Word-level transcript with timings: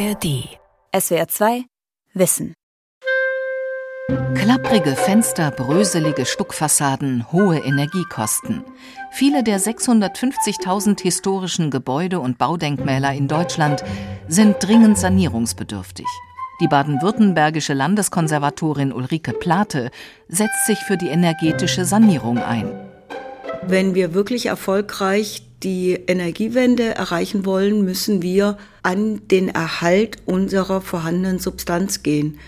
ARD. 0.00 0.48
SWR 0.98 1.28
2 1.28 1.64
Wissen. 2.14 2.54
Klapprige 4.34 4.96
Fenster, 4.96 5.50
bröselige 5.50 6.24
Stuckfassaden, 6.24 7.30
hohe 7.32 7.58
Energiekosten. 7.58 8.64
Viele 9.12 9.44
der 9.44 9.60
650.000 9.60 11.02
historischen 11.02 11.70
Gebäude 11.70 12.18
und 12.18 12.38
Baudenkmäler 12.38 13.12
in 13.12 13.28
Deutschland 13.28 13.84
sind 14.26 14.56
dringend 14.60 14.96
sanierungsbedürftig. 14.96 16.06
Die 16.62 16.68
baden-württembergische 16.68 17.74
Landeskonservatorin 17.74 18.94
Ulrike 18.94 19.34
Plate 19.34 19.90
setzt 20.28 20.64
sich 20.64 20.78
für 20.78 20.96
die 20.96 21.08
energetische 21.08 21.84
Sanierung 21.84 22.38
ein. 22.38 22.72
Wenn 23.66 23.94
wir 23.94 24.14
wirklich 24.14 24.46
erfolgreich 24.46 25.49
die 25.62 25.92
Energiewende 25.92 26.94
erreichen 26.94 27.44
wollen, 27.44 27.84
müssen 27.84 28.22
wir 28.22 28.56
an 28.82 29.20
den 29.28 29.48
Erhalt 29.48 30.16
unserer 30.26 30.80
vorhandenen 30.80 31.38
Substanz 31.38 32.02
gehen. 32.02 32.38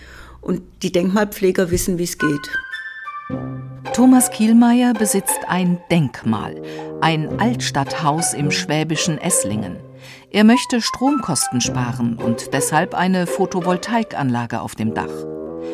Und 0.41 0.61
die 0.81 0.91
Denkmalpfleger 0.91 1.71
wissen, 1.71 1.97
wie 1.97 2.03
es 2.03 2.17
geht. 2.17 2.49
Thomas 3.93 4.31
Kielmeier 4.31 4.93
besitzt 4.93 5.39
ein 5.47 5.79
Denkmal, 5.91 6.61
ein 7.01 7.39
Altstadthaus 7.39 8.33
im 8.33 8.49
schwäbischen 8.49 9.19
Esslingen. 9.19 9.77
Er 10.31 10.43
möchte 10.43 10.81
Stromkosten 10.81 11.61
sparen 11.61 12.17
und 12.17 12.53
deshalb 12.53 12.95
eine 12.95 13.27
Photovoltaikanlage 13.27 14.61
auf 14.61 14.75
dem 14.75 14.93
Dach. 14.93 15.11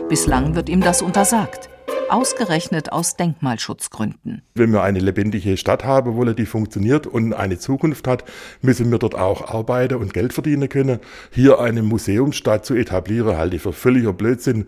Bislang 0.09 0.55
wird 0.55 0.69
ihm 0.69 0.81
das 0.81 1.01
untersagt 1.01 1.69
ausgerechnet 2.11 2.91
aus 2.91 3.15
Denkmalschutzgründen. 3.15 4.41
Wenn 4.55 4.71
wir 4.71 4.83
eine 4.83 4.99
lebendige 4.99 5.57
Stadt 5.57 5.83
haben 5.83 6.15
wollen, 6.15 6.35
die 6.35 6.45
funktioniert 6.45 7.07
und 7.07 7.33
eine 7.33 7.59
Zukunft 7.59 8.07
hat, 8.07 8.23
müssen 8.61 8.91
wir 8.91 8.99
dort 8.99 9.15
auch 9.15 9.53
arbeiten 9.53 9.95
und 9.95 10.13
Geld 10.13 10.33
verdienen 10.33 10.69
können. 10.69 10.99
Hier 11.31 11.59
eine 11.59 11.83
Museumsstadt 11.83 12.65
zu 12.65 12.75
etablieren, 12.75 13.37
halte 13.37 13.55
ich 13.55 13.61
für 13.61 13.73
völliger 13.73 14.13
Blödsinn. 14.13 14.67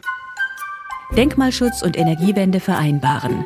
Denkmalschutz 1.15 1.81
und 1.81 1.97
Energiewende 1.97 2.59
vereinbaren. 2.59 3.45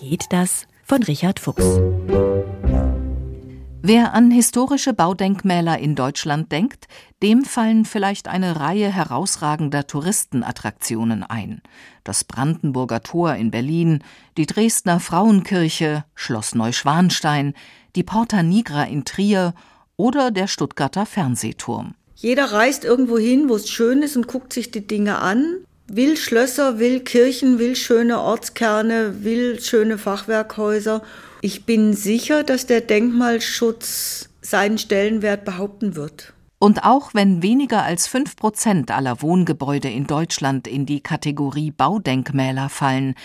Geht 0.00 0.24
das? 0.30 0.66
Von 0.84 1.02
Richard 1.02 1.38
Fuchs. 1.38 1.80
Wer 3.84 4.14
an 4.14 4.30
historische 4.30 4.92
Baudenkmäler 4.92 5.76
in 5.80 5.96
Deutschland 5.96 6.52
denkt, 6.52 6.86
dem 7.20 7.44
fallen 7.44 7.84
vielleicht 7.84 8.28
eine 8.28 8.60
Reihe 8.60 8.88
herausragender 8.88 9.88
Touristenattraktionen 9.88 11.24
ein. 11.24 11.62
Das 12.04 12.22
Brandenburger 12.22 13.02
Tor 13.02 13.34
in 13.34 13.50
Berlin, 13.50 14.04
die 14.36 14.46
Dresdner 14.46 15.00
Frauenkirche, 15.00 16.04
Schloss 16.14 16.54
Neuschwanstein, 16.54 17.54
die 17.96 18.04
Porta 18.04 18.44
Nigra 18.44 18.84
in 18.84 19.04
Trier 19.04 19.52
oder 19.96 20.30
der 20.30 20.46
Stuttgarter 20.46 21.04
Fernsehturm. 21.04 21.96
Jeder 22.14 22.52
reist 22.52 22.84
irgendwo 22.84 23.18
hin, 23.18 23.48
wo 23.48 23.56
es 23.56 23.68
schön 23.68 24.02
ist 24.02 24.16
und 24.16 24.28
guckt 24.28 24.52
sich 24.52 24.70
die 24.70 24.86
Dinge 24.86 25.18
an, 25.18 25.56
will 25.88 26.16
Schlösser, 26.16 26.78
will 26.78 27.00
Kirchen, 27.00 27.58
will 27.58 27.74
schöne 27.74 28.20
Ortskerne, 28.20 29.24
will 29.24 29.60
schöne 29.60 29.98
Fachwerkhäuser 29.98 31.02
ich 31.42 31.66
bin 31.66 31.92
sicher, 31.92 32.44
dass 32.44 32.66
der 32.66 32.80
Denkmalschutz 32.80 34.30
seinen 34.40 34.78
Stellenwert 34.78 35.44
behaupten 35.44 35.96
wird. 35.96 36.32
Und 36.58 36.84
auch 36.84 37.12
wenn 37.14 37.42
weniger 37.42 37.82
als 37.82 38.06
fünf 38.06 38.36
Prozent 38.36 38.92
aller 38.92 39.20
Wohngebäude 39.20 39.90
in 39.90 40.06
Deutschland 40.06 40.68
in 40.68 40.86
die 40.86 41.00
Kategorie 41.00 41.72
Baudenkmäler 41.72 42.68
fallen, 42.68 43.16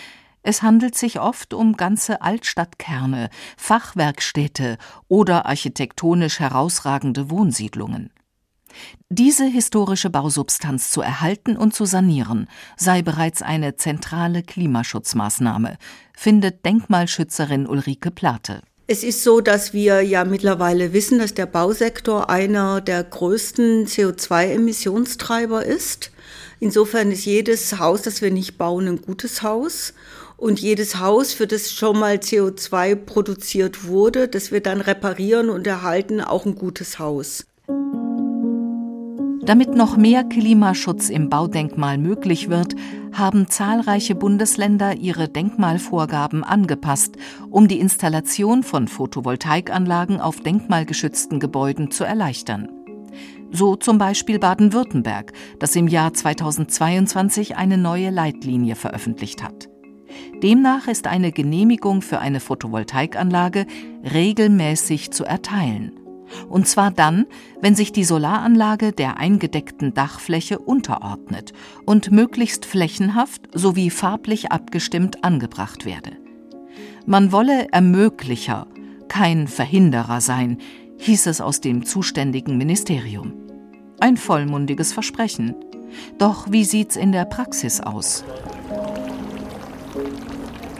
es 0.42 0.62
handelt 0.62 0.96
sich 0.96 1.20
oft 1.20 1.54
um 1.54 1.76
ganze 1.76 2.20
Altstadtkerne, 2.20 3.30
Fachwerkstädte 3.56 4.78
oder 5.06 5.46
architektonisch 5.46 6.40
herausragende 6.40 7.30
Wohnsiedlungen. 7.30 8.10
Diese 9.08 9.44
historische 9.44 10.10
Bausubstanz 10.10 10.90
zu 10.90 11.00
erhalten 11.00 11.56
und 11.56 11.74
zu 11.74 11.84
sanieren 11.84 12.48
sei 12.76 13.02
bereits 13.02 13.42
eine 13.42 13.76
zentrale 13.76 14.42
Klimaschutzmaßnahme, 14.42 15.78
findet 16.14 16.64
Denkmalschützerin 16.64 17.66
Ulrike 17.66 18.10
Plate. 18.10 18.62
Es 18.90 19.04
ist 19.04 19.22
so, 19.22 19.42
dass 19.42 19.74
wir 19.74 20.00
ja 20.00 20.24
mittlerweile 20.24 20.94
wissen, 20.94 21.18
dass 21.18 21.34
der 21.34 21.44
Bausektor 21.44 22.30
einer 22.30 22.80
der 22.80 23.04
größten 23.04 23.86
CO2-Emissionstreiber 23.86 25.62
ist. 25.62 26.10
Insofern 26.58 27.12
ist 27.12 27.26
jedes 27.26 27.78
Haus, 27.78 28.00
das 28.00 28.22
wir 28.22 28.30
nicht 28.30 28.56
bauen, 28.56 28.88
ein 28.88 29.02
gutes 29.02 29.42
Haus. 29.42 29.92
Und 30.38 30.60
jedes 30.60 31.00
Haus, 31.00 31.34
für 31.34 31.46
das 31.46 31.70
schon 31.72 31.98
mal 31.98 32.16
CO2 32.16 32.94
produziert 32.94 33.86
wurde, 33.86 34.26
das 34.26 34.52
wir 34.52 34.62
dann 34.62 34.80
reparieren 34.80 35.50
und 35.50 35.66
erhalten, 35.66 36.22
auch 36.22 36.46
ein 36.46 36.54
gutes 36.54 36.98
Haus. 36.98 37.44
Damit 39.48 39.74
noch 39.74 39.96
mehr 39.96 40.24
Klimaschutz 40.24 41.08
im 41.08 41.30
Baudenkmal 41.30 41.96
möglich 41.96 42.50
wird, 42.50 42.74
haben 43.14 43.48
zahlreiche 43.48 44.14
Bundesländer 44.14 44.96
ihre 44.96 45.26
Denkmalvorgaben 45.26 46.44
angepasst, 46.44 47.16
um 47.48 47.66
die 47.66 47.80
Installation 47.80 48.62
von 48.62 48.88
Photovoltaikanlagen 48.88 50.20
auf 50.20 50.40
denkmalgeschützten 50.40 51.40
Gebäuden 51.40 51.90
zu 51.90 52.04
erleichtern. 52.04 52.68
So 53.50 53.74
zum 53.74 53.96
Beispiel 53.96 54.38
Baden-Württemberg, 54.38 55.32
das 55.58 55.74
im 55.76 55.88
Jahr 55.88 56.12
2022 56.12 57.56
eine 57.56 57.78
neue 57.78 58.10
Leitlinie 58.10 58.74
veröffentlicht 58.74 59.42
hat. 59.42 59.70
Demnach 60.42 60.88
ist 60.88 61.06
eine 61.06 61.32
Genehmigung 61.32 62.02
für 62.02 62.18
eine 62.18 62.40
Photovoltaikanlage 62.40 63.64
regelmäßig 64.12 65.10
zu 65.10 65.24
erteilen. 65.24 65.92
Und 66.48 66.66
zwar 66.66 66.90
dann, 66.90 67.26
wenn 67.60 67.74
sich 67.74 67.92
die 67.92 68.04
Solaranlage 68.04 68.92
der 68.92 69.18
eingedeckten 69.18 69.94
Dachfläche 69.94 70.58
unterordnet 70.58 71.52
und 71.84 72.10
möglichst 72.10 72.64
flächenhaft 72.64 73.48
sowie 73.52 73.90
farblich 73.90 74.52
abgestimmt 74.52 75.24
angebracht 75.24 75.84
werde. 75.84 76.12
Man 77.06 77.32
wolle 77.32 77.68
Ermöglicher, 77.72 78.66
kein 79.08 79.48
Verhinderer 79.48 80.20
sein, 80.20 80.58
hieß 80.98 81.26
es 81.26 81.40
aus 81.40 81.60
dem 81.60 81.84
zuständigen 81.84 82.58
Ministerium. 82.58 83.32
Ein 84.00 84.16
vollmundiges 84.16 84.92
Versprechen. 84.92 85.54
Doch 86.18 86.50
wie 86.50 86.64
sieht's 86.64 86.96
in 86.96 87.12
der 87.12 87.24
Praxis 87.24 87.80
aus? 87.80 88.24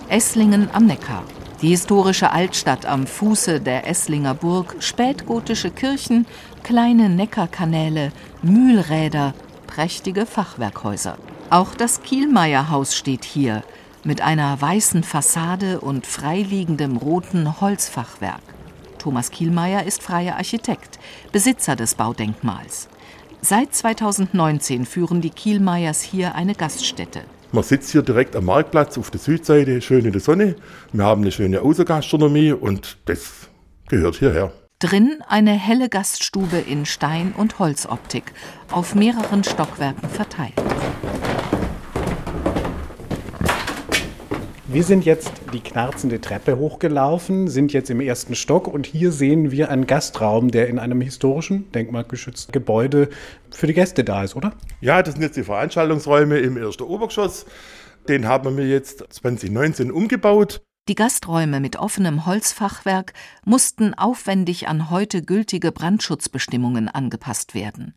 Esslingen 0.08 0.68
am 0.72 0.86
Neckar. 0.86 1.24
Die 1.60 1.70
historische 1.70 2.30
Altstadt 2.30 2.86
am 2.86 3.08
Fuße 3.08 3.60
der 3.60 3.88
Esslinger 3.88 4.34
Burg, 4.34 4.76
spätgotische 4.78 5.72
Kirchen, 5.72 6.24
kleine 6.62 7.08
Neckarkanäle, 7.08 8.12
Mühlräder, 8.42 9.34
prächtige 9.66 10.24
Fachwerkhäuser. 10.24 11.18
Auch 11.50 11.74
das 11.74 12.02
Kielmeierhaus 12.02 12.94
steht 12.94 13.24
hier 13.24 13.64
mit 14.04 14.20
einer 14.20 14.60
weißen 14.60 15.02
Fassade 15.02 15.80
und 15.80 16.06
freiliegendem 16.06 16.96
roten 16.96 17.60
Holzfachwerk. 17.60 18.42
Thomas 18.98 19.32
Kielmeier 19.32 19.82
ist 19.82 20.00
freier 20.00 20.36
Architekt, 20.36 21.00
Besitzer 21.32 21.74
des 21.74 21.96
Baudenkmals. 21.96 22.88
Seit 23.40 23.74
2019 23.74 24.86
führen 24.86 25.20
die 25.20 25.30
Kielmeiers 25.30 26.02
hier 26.02 26.36
eine 26.36 26.54
Gaststätte. 26.54 27.22
Man 27.50 27.62
sitzt 27.62 27.92
hier 27.92 28.02
direkt 28.02 28.36
am 28.36 28.44
Marktplatz 28.44 28.98
auf 28.98 29.10
der 29.10 29.20
Südseite, 29.20 29.80
schön 29.80 30.04
in 30.04 30.12
der 30.12 30.20
Sonne. 30.20 30.56
Wir 30.92 31.04
haben 31.04 31.22
eine 31.22 31.32
schöne 31.32 31.62
Außengastronomie 31.62 32.52
und 32.52 32.98
das 33.06 33.48
gehört 33.88 34.16
hierher. 34.16 34.52
Drin 34.80 35.22
eine 35.26 35.52
helle 35.52 35.88
Gaststube 35.88 36.58
in 36.58 36.84
Stein- 36.84 37.32
und 37.34 37.58
Holzoptik, 37.58 38.32
auf 38.70 38.94
mehreren 38.94 39.44
Stockwerken 39.44 40.10
verteilt. 40.10 40.52
Wir 44.70 44.84
sind 44.84 45.06
jetzt 45.06 45.32
die 45.54 45.60
knarzende 45.60 46.20
Treppe 46.20 46.58
hochgelaufen, 46.58 47.48
sind 47.48 47.72
jetzt 47.72 47.88
im 47.88 48.02
ersten 48.02 48.34
Stock 48.34 48.68
und 48.68 48.84
hier 48.84 49.12
sehen 49.12 49.50
wir 49.50 49.70
einen 49.70 49.86
Gastraum, 49.86 50.50
der 50.50 50.68
in 50.68 50.78
einem 50.78 51.00
historischen, 51.00 51.72
denkmalgeschützten 51.72 52.52
Gebäude 52.52 53.08
für 53.50 53.66
die 53.66 53.72
Gäste 53.72 54.04
da 54.04 54.24
ist, 54.24 54.36
oder? 54.36 54.52
Ja, 54.82 55.02
das 55.02 55.14
sind 55.14 55.22
jetzt 55.22 55.38
die 55.38 55.44
Veranstaltungsräume 55.44 56.36
im 56.40 56.58
ersten 56.58 56.82
Obergeschoss. 56.82 57.46
Den 58.10 58.28
haben 58.28 58.58
wir 58.58 58.68
jetzt 58.68 59.06
2019 59.08 59.90
umgebaut. 59.90 60.60
Die 60.86 60.94
Gasträume 60.94 61.60
mit 61.60 61.76
offenem 61.76 62.26
Holzfachwerk 62.26 63.14
mussten 63.46 63.94
aufwendig 63.94 64.68
an 64.68 64.90
heute 64.90 65.22
gültige 65.22 65.72
Brandschutzbestimmungen 65.72 66.88
angepasst 66.88 67.54
werden. 67.54 67.94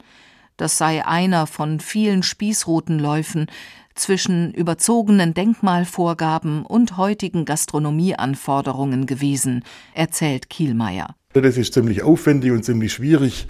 Das 0.57 0.77
sei 0.77 1.05
einer 1.05 1.47
von 1.47 1.79
vielen 1.79 2.23
Spießrutenläufen, 2.23 3.47
zwischen 3.95 4.53
überzogenen 4.53 5.33
Denkmalvorgaben 5.33 6.65
und 6.65 6.97
heutigen 6.97 7.45
Gastronomieanforderungen 7.45 9.05
gewesen, 9.05 9.63
erzählt 9.93 10.49
Kielmeier. 10.49 11.15
Das 11.33 11.57
ist 11.57 11.73
ziemlich 11.73 12.03
aufwendig 12.03 12.51
und 12.51 12.63
ziemlich 12.63 12.93
schwierig 12.93 13.47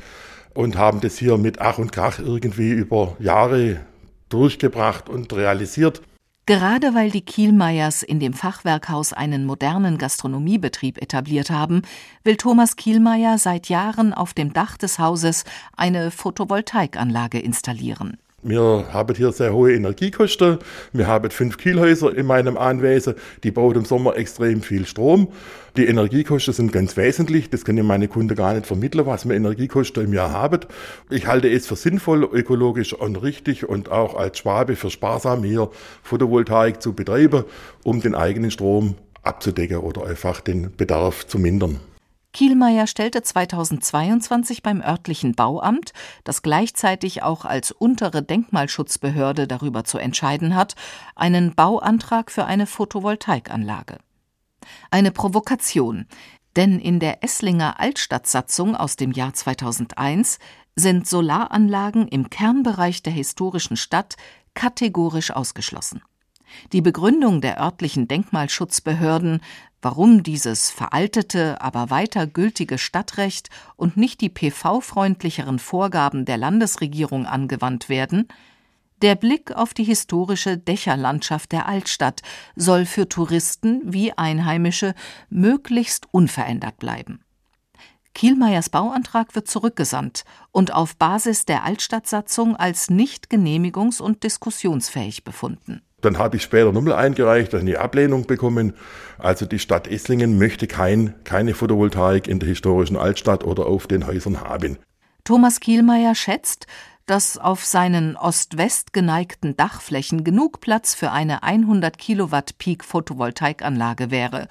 und 0.53 0.77
haben 0.77 1.01
das 1.01 1.17
hier 1.17 1.37
mit 1.37 1.59
Ach 1.59 1.77
und 1.77 1.91
Krach 1.91 2.19
irgendwie 2.19 2.71
über 2.71 3.15
Jahre 3.19 3.81
durchgebracht 4.29 5.09
und 5.09 5.33
realisiert. 5.33 6.01
Gerade 6.47 6.95
weil 6.95 7.11
die 7.11 7.21
Kielmeyers 7.21 8.01
in 8.01 8.19
dem 8.19 8.33
Fachwerkhaus 8.33 9.13
einen 9.13 9.45
modernen 9.45 9.99
Gastronomiebetrieb 9.99 10.99
etabliert 10.99 11.51
haben, 11.51 11.83
will 12.23 12.35
Thomas 12.35 12.75
Kielmeyer 12.75 13.37
seit 13.37 13.69
Jahren 13.69 14.13
auf 14.13 14.33
dem 14.33 14.51
Dach 14.51 14.75
des 14.77 14.97
Hauses 14.97 15.43
eine 15.77 16.09
Photovoltaikanlage 16.09 17.39
installieren. 17.39 18.17
Wir 18.43 18.85
haben 18.91 19.13
hier 19.15 19.31
sehr 19.31 19.53
hohe 19.53 19.71
Energiekosten. 19.73 20.57
Wir 20.93 21.05
haben 21.05 21.29
fünf 21.29 21.57
Kielhäuser 21.57 22.15
in 22.15 22.25
meinem 22.25 22.57
Anwesen. 22.57 23.13
Die 23.43 23.51
bauen 23.51 23.75
im 23.75 23.85
Sommer 23.85 24.17
extrem 24.17 24.63
viel 24.63 24.87
Strom. 24.87 25.27
Die 25.77 25.85
Energiekosten 25.85 26.53
sind 26.53 26.73
ganz 26.73 26.97
wesentlich. 26.97 27.51
Das 27.51 27.65
können 27.65 27.85
meine 27.85 28.07
Kunden 28.07 28.35
gar 28.35 28.55
nicht 28.55 28.65
vermitteln, 28.65 29.05
was 29.05 29.27
wir 29.27 29.35
Energiekosten 29.35 30.05
im 30.05 30.13
Jahr 30.13 30.31
haben. 30.31 30.61
Ich 31.11 31.27
halte 31.27 31.49
es 31.49 31.67
für 31.67 31.75
sinnvoll, 31.75 32.23
ökologisch 32.23 32.93
und 32.93 33.17
richtig 33.17 33.69
und 33.69 33.91
auch 33.91 34.15
als 34.15 34.39
Schwabe 34.39 34.75
für 34.75 34.89
sparsam 34.89 35.43
hier 35.43 35.69
Photovoltaik 36.01 36.81
zu 36.81 36.93
betreiben, 36.93 37.43
um 37.83 38.01
den 38.01 38.15
eigenen 38.15 38.49
Strom 38.49 38.95
abzudecken 39.21 39.77
oder 39.77 40.07
einfach 40.07 40.41
den 40.41 40.75
Bedarf 40.75 41.27
zu 41.27 41.37
mindern. 41.37 41.79
Kielmeier 42.33 42.87
stellte 42.87 43.21
2022 43.21 44.63
beim 44.63 44.81
örtlichen 44.81 45.33
Bauamt, 45.33 45.93
das 46.23 46.41
gleichzeitig 46.41 47.23
auch 47.23 47.43
als 47.45 47.71
untere 47.71 48.23
Denkmalschutzbehörde 48.23 49.47
darüber 49.47 49.83
zu 49.83 49.97
entscheiden 49.97 50.55
hat, 50.55 50.75
einen 51.15 51.55
Bauantrag 51.55 52.31
für 52.31 52.45
eine 52.45 52.67
Photovoltaikanlage. 52.67 53.97
Eine 54.91 55.11
Provokation, 55.11 56.05
denn 56.55 56.79
in 56.79 56.99
der 56.99 57.23
Esslinger 57.23 57.79
Altstadtsatzung 57.79 58.75
aus 58.75 58.95
dem 58.95 59.11
Jahr 59.11 59.33
2001 59.33 60.39
sind 60.75 61.07
Solaranlagen 61.07 62.07
im 62.07 62.29
Kernbereich 62.29 63.03
der 63.03 63.13
historischen 63.13 63.77
Stadt 63.77 64.15
kategorisch 64.53 65.31
ausgeschlossen. 65.31 66.01
Die 66.73 66.81
Begründung 66.81 67.39
der 67.39 67.61
örtlichen 67.61 68.07
Denkmalschutzbehörden 68.07 69.41
Warum 69.81 70.21
dieses 70.21 70.69
veraltete, 70.69 71.59
aber 71.59 71.89
weiter 71.89 72.27
gültige 72.27 72.77
Stadtrecht 72.77 73.49
und 73.75 73.97
nicht 73.97 74.21
die 74.21 74.29
PV-freundlicheren 74.29 75.57
Vorgaben 75.57 76.25
der 76.25 76.37
Landesregierung 76.37 77.25
angewandt 77.25 77.89
werden? 77.89 78.27
Der 79.01 79.15
Blick 79.15 79.51
auf 79.51 79.73
die 79.73 79.83
historische 79.83 80.59
Dächerlandschaft 80.59 81.51
der 81.51 81.65
Altstadt 81.65 82.21
soll 82.55 82.85
für 82.85 83.09
Touristen 83.09 83.81
wie 83.83 84.15
Einheimische 84.15 84.93
möglichst 85.29 86.07
unverändert 86.11 86.77
bleiben. 86.77 87.23
Kielmeyers 88.13 88.69
Bauantrag 88.69 89.33
wird 89.33 89.47
zurückgesandt 89.47 90.25
und 90.51 90.73
auf 90.73 90.95
Basis 90.97 91.45
der 91.45 91.63
Altstadtsatzung 91.63 92.55
als 92.55 92.91
nicht 92.91 93.31
genehmigungs- 93.31 94.01
und 94.01 94.23
diskussionsfähig 94.23 95.23
befunden. 95.23 95.81
Dann 96.01 96.17
habe 96.17 96.37
ich 96.37 96.43
später 96.43 96.71
nochmal 96.71 96.93
eingereicht, 96.93 97.53
eine 97.53 97.79
Ablehnung 97.79 98.25
bekommen. 98.25 98.73
Also 99.17 99.45
die 99.45 99.59
Stadt 99.59 99.87
Esslingen 99.87 100.37
möchte 100.37 100.67
kein, 100.67 101.13
keine 101.23 101.53
Photovoltaik 101.53 102.27
in 102.27 102.39
der 102.39 102.49
historischen 102.49 102.97
Altstadt 102.97 103.43
oder 103.43 103.67
auf 103.67 103.87
den 103.87 104.07
Häusern 104.07 104.41
haben. 104.41 104.77
Thomas 105.23 105.59
Kielmeier 105.59 106.15
schätzt, 106.15 106.65
dass 107.05 107.37
auf 107.37 107.65
seinen 107.65 108.15
ost-west 108.15 108.93
geneigten 108.93 109.55
Dachflächen 109.57 110.23
genug 110.23 110.61
Platz 110.61 110.95
für 110.95 111.11
eine 111.11 111.43
100 111.43 111.97
Kilowatt 111.97 112.57
Peak 112.57 112.83
Photovoltaikanlage 112.83 114.11
wäre. 114.11 114.47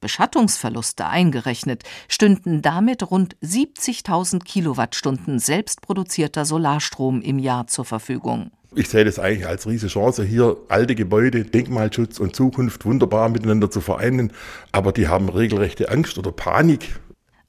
Beschattungsverluste 0.00 1.06
eingerechnet, 1.06 1.82
stünden 2.08 2.62
damit 2.62 3.10
rund 3.10 3.36
70.000 3.42 4.44
Kilowattstunden 4.44 5.38
selbstproduzierter 5.38 6.44
Solarstrom 6.44 7.22
im 7.22 7.38
Jahr 7.38 7.66
zur 7.66 7.84
Verfügung. 7.84 8.50
Ich 8.74 8.88
sehe 8.88 9.04
das 9.04 9.18
eigentlich 9.18 9.46
als 9.46 9.66
riesige 9.66 9.92
Chance, 9.92 10.24
hier 10.24 10.56
alte 10.68 10.94
Gebäude, 10.94 11.44
Denkmalschutz 11.44 12.18
und 12.18 12.34
Zukunft 12.36 12.84
wunderbar 12.84 13.28
miteinander 13.28 13.70
zu 13.70 13.80
vereinen. 13.80 14.32
Aber 14.72 14.92
die 14.92 15.08
haben 15.08 15.28
regelrechte 15.28 15.90
Angst 15.90 16.18
oder 16.18 16.32
Panik. 16.32 16.98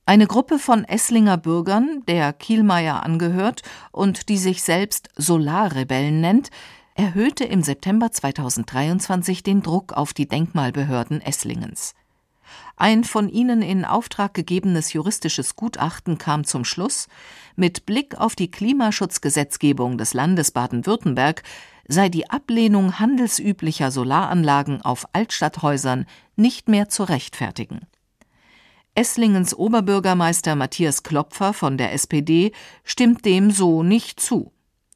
Eine 0.06 0.28
Gruppe 0.28 0.58
von 0.58 0.86
Esslinger 0.86 1.38
Bürgern, 1.38 2.04
der 2.08 2.32
Kielmeier 2.32 3.04
angehört 3.04 3.64
und 3.92 4.30
die 4.30 4.38
sich 4.38 4.64
selbst 4.64 5.10
Solarrebellen 5.18 6.22
nennt, 6.22 6.50
erhöhte 6.96 7.44
im 7.44 7.62
September 7.62 8.12
2023 8.12 9.44
den 9.44 9.62
Druck 9.62 9.94
auf 9.94 10.14
die 10.14 10.28
Denkmalbehörden 10.28 11.22
Esslingens. 11.22 11.94
Ein 12.78 13.04
von 13.04 13.28
ihnen 13.28 13.62
in 13.62 13.86
Auftrag 13.86 14.34
gegebenes 14.34 14.94
juristisches 14.94 15.56
Gutachten 15.56 16.18
kam 16.18 16.44
zum 16.44 16.64
Schluss, 16.64 17.08
mit 17.58 17.86
Blick 17.86 18.18
auf 18.18 18.36
die 18.36 18.50
Klimaschutzgesetzgebung 18.50 19.98
des 19.98 20.14
Landes 20.14 20.52
Baden-Württemberg 20.52 21.44
sei 21.88 22.10
die 22.10 22.30
Ablehnung 22.30 23.00
handelsüblicher 23.00 23.92
Solaranlagen 23.92 24.82
auf 24.82 25.08
Altstadthäusern 25.14 26.06
nicht 26.36 26.70
mehr 26.70 26.90
zu 26.90 27.04
rechtfertigen. 27.04 27.82
Esslingens 28.94 29.54
Oberbürgermeister 29.54 30.56
Matthias 30.56 31.04
Klopfer 31.04 31.54
von 31.54 31.78
der 31.78 31.94
SPD 31.94 32.52
stimmt 32.84 33.26
dem 33.26 33.52
so 33.52 33.84
nicht 33.84 34.20
zu. 34.20 34.52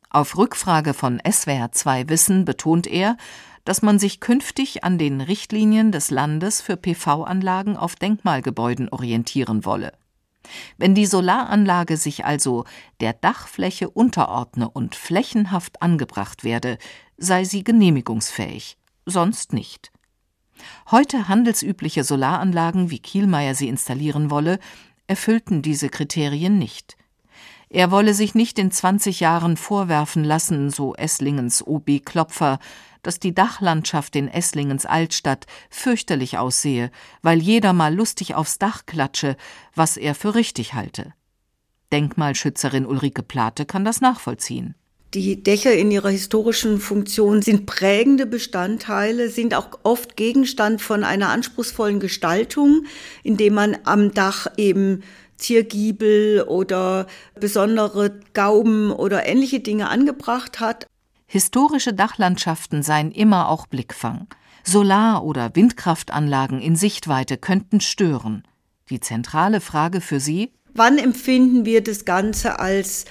Auf 0.09 0.37
Rückfrage 0.37 0.93
von 0.93 1.21
SWR 1.29 1.71
2 1.71 2.09
Wissen 2.09 2.43
betont 2.43 2.87
er, 2.87 3.15
dass 3.63 3.81
man 3.81 3.99
sich 3.99 4.19
künftig 4.19 4.83
an 4.83 4.97
den 4.97 5.21
Richtlinien 5.21 5.91
des 5.91 6.09
Landes 6.09 6.61
für 6.61 6.77
PV-Anlagen 6.77 7.77
auf 7.77 7.95
Denkmalgebäuden 7.95 8.89
orientieren 8.89 9.65
wolle. 9.65 9.93
Wenn 10.77 10.95
die 10.95 11.05
Solaranlage 11.05 11.97
sich 11.97 12.25
also 12.25 12.65
der 12.99 13.13
Dachfläche 13.13 13.89
unterordne 13.89 14.69
und 14.69 14.95
flächenhaft 14.95 15.81
angebracht 15.81 16.43
werde, 16.43 16.77
sei 17.17 17.43
sie 17.43 17.63
genehmigungsfähig, 17.63 18.77
sonst 19.05 19.53
nicht. 19.53 19.91
Heute 20.89 21.27
handelsübliche 21.27 22.03
Solaranlagen, 22.03 22.91
wie 22.91 22.99
Kielmeier 22.99 23.55
sie 23.55 23.67
installieren 23.67 24.29
wolle, 24.29 24.59
erfüllten 25.07 25.61
diese 25.61 25.89
Kriterien 25.89 26.57
nicht. 26.57 26.97
Er 27.69 27.89
wolle 27.89 28.13
sich 28.13 28.35
nicht 28.35 28.59
in 28.59 28.69
20 28.69 29.21
Jahren 29.21 29.55
vorwerfen 29.55 30.25
lassen, 30.25 30.69
so 30.69 30.93
Esslingens 30.93 31.65
OB 31.65 32.03
Klopfer, 32.03 32.59
dass 33.01 33.19
die 33.19 33.33
Dachlandschaft 33.33 34.15
in 34.15 34.27
Esslingens 34.27 34.85
Altstadt 34.85 35.45
fürchterlich 35.69 36.37
aussehe, 36.37 36.91
weil 37.21 37.39
jeder 37.39 37.73
mal 37.73 37.93
lustig 37.93 38.35
aufs 38.35 38.59
Dach 38.59 38.85
klatsche, 38.85 39.35
was 39.75 39.97
er 39.97 40.15
für 40.15 40.35
richtig 40.35 40.73
halte. 40.73 41.13
Denkmalschützerin 41.91 42.85
Ulrike 42.85 43.23
Plate 43.23 43.65
kann 43.65 43.83
das 43.83 44.01
nachvollziehen. 44.01 44.75
Die 45.13 45.43
Dächer 45.43 45.73
in 45.73 45.91
ihrer 45.91 46.09
historischen 46.09 46.79
Funktion 46.79 47.41
sind 47.41 47.65
prägende 47.65 48.25
Bestandteile, 48.25 49.29
sind 49.29 49.53
auch 49.53 49.79
oft 49.83 50.15
Gegenstand 50.15 50.81
von 50.81 51.03
einer 51.03 51.27
anspruchsvollen 51.29 51.99
Gestaltung, 51.99 52.85
indem 53.21 53.55
man 53.55 53.77
am 53.83 54.13
Dach 54.13 54.47
eben 54.55 55.03
Ziergiebel 55.35 56.43
oder 56.47 57.07
besondere 57.37 58.19
Gauben 58.33 58.91
oder 58.91 59.25
ähnliche 59.25 59.59
Dinge 59.59 59.89
angebracht 59.89 60.61
hat. 60.61 60.87
Historische 61.33 61.93
Dachlandschaften 61.93 62.83
seien 62.83 63.09
immer 63.09 63.47
auch 63.47 63.65
Blickfang. 63.65 64.27
Solar- 64.65 65.23
oder 65.23 65.55
Windkraftanlagen 65.55 66.59
in 66.59 66.75
Sichtweite 66.75 67.37
könnten 67.37 67.79
stören. 67.79 68.43
Die 68.89 68.99
zentrale 68.99 69.61
Frage 69.61 70.01
für 70.01 70.19
Sie 70.19 70.51
Wann 70.73 70.97
empfinden 70.97 71.63
wir 71.63 71.81
das 71.81 72.03
Ganze 72.03 72.59
als 72.59 73.05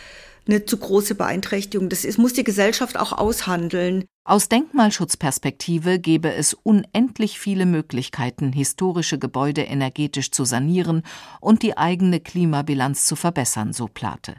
eine 0.47 0.67
zu 0.67 0.77
große 0.77 1.15
Beeinträchtigung? 1.15 1.89
Das 1.89 2.05
ist, 2.05 2.19
muss 2.19 2.35
die 2.35 2.45
Gesellschaft 2.45 2.99
auch 2.99 3.13
aushandeln. 3.13 4.05
Aus 4.25 4.51
Denkmalschutzperspektive 4.51 5.99
gäbe 5.99 6.31
es 6.31 6.53
unendlich 6.53 7.41
viele 7.41 7.65
Möglichkeiten, 7.65 8.53
historische 8.53 9.19
Gebäude 9.19 9.63
energetisch 9.63 10.31
zu 10.31 10.45
sanieren 10.45 11.05
und 11.41 11.63
die 11.63 11.79
eigene 11.79 12.21
Klimabilanz 12.21 13.07
zu 13.07 13.17
verbessern, 13.17 13.73
so 13.73 13.87
Plate 13.87 14.35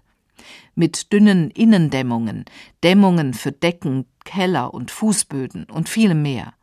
mit 0.76 1.12
dünnen 1.14 1.52
Innendämmungen, 1.52 2.46
Dämmungen 2.84 3.34
für 3.34 3.52
Decken, 3.52 4.06
Keller 4.24 4.74
und 4.74 4.92
Fußböden 4.92 5.66
und 5.66 5.90
vielem 5.90 6.22
mehr. 6.22 6.54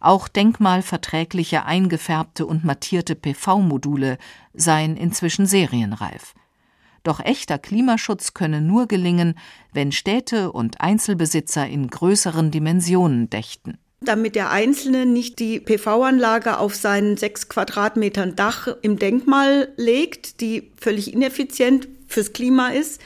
Auch 0.00 0.28
denkmalverträgliche 0.28 1.64
eingefärbte 1.64 2.46
und 2.46 2.64
mattierte 2.64 3.14
PV-Module 3.14 4.18
seien 4.52 4.96
inzwischen 4.96 5.46
serienreif. 5.46 6.34
Doch 7.04 7.20
echter 7.20 7.58
Klimaschutz 7.58 8.34
könne 8.34 8.60
nur 8.60 8.86
gelingen, 8.86 9.38
wenn 9.72 9.92
Städte 9.92 10.52
und 10.52 10.80
Einzelbesitzer 10.80 11.66
in 11.66 11.88
größeren 11.88 12.50
Dimensionen 12.50 13.30
dächten 13.30 13.78
damit 14.00 14.36
der 14.36 14.50
Einzelne 14.50 15.06
nicht 15.06 15.38
die 15.38 15.60
PV-Anlage 15.60 16.58
auf 16.58 16.74
seinen 16.74 17.16
sechs 17.16 17.48
Quadratmetern 17.48 18.36
Dach 18.36 18.68
im 18.82 18.98
Denkmal 18.98 19.72
legt, 19.76 20.40
die 20.40 20.70
völlig 20.80 21.12
ineffizient 21.12 21.88
fürs 22.08 22.32
Klima 22.32 22.70
ist, 22.70 23.00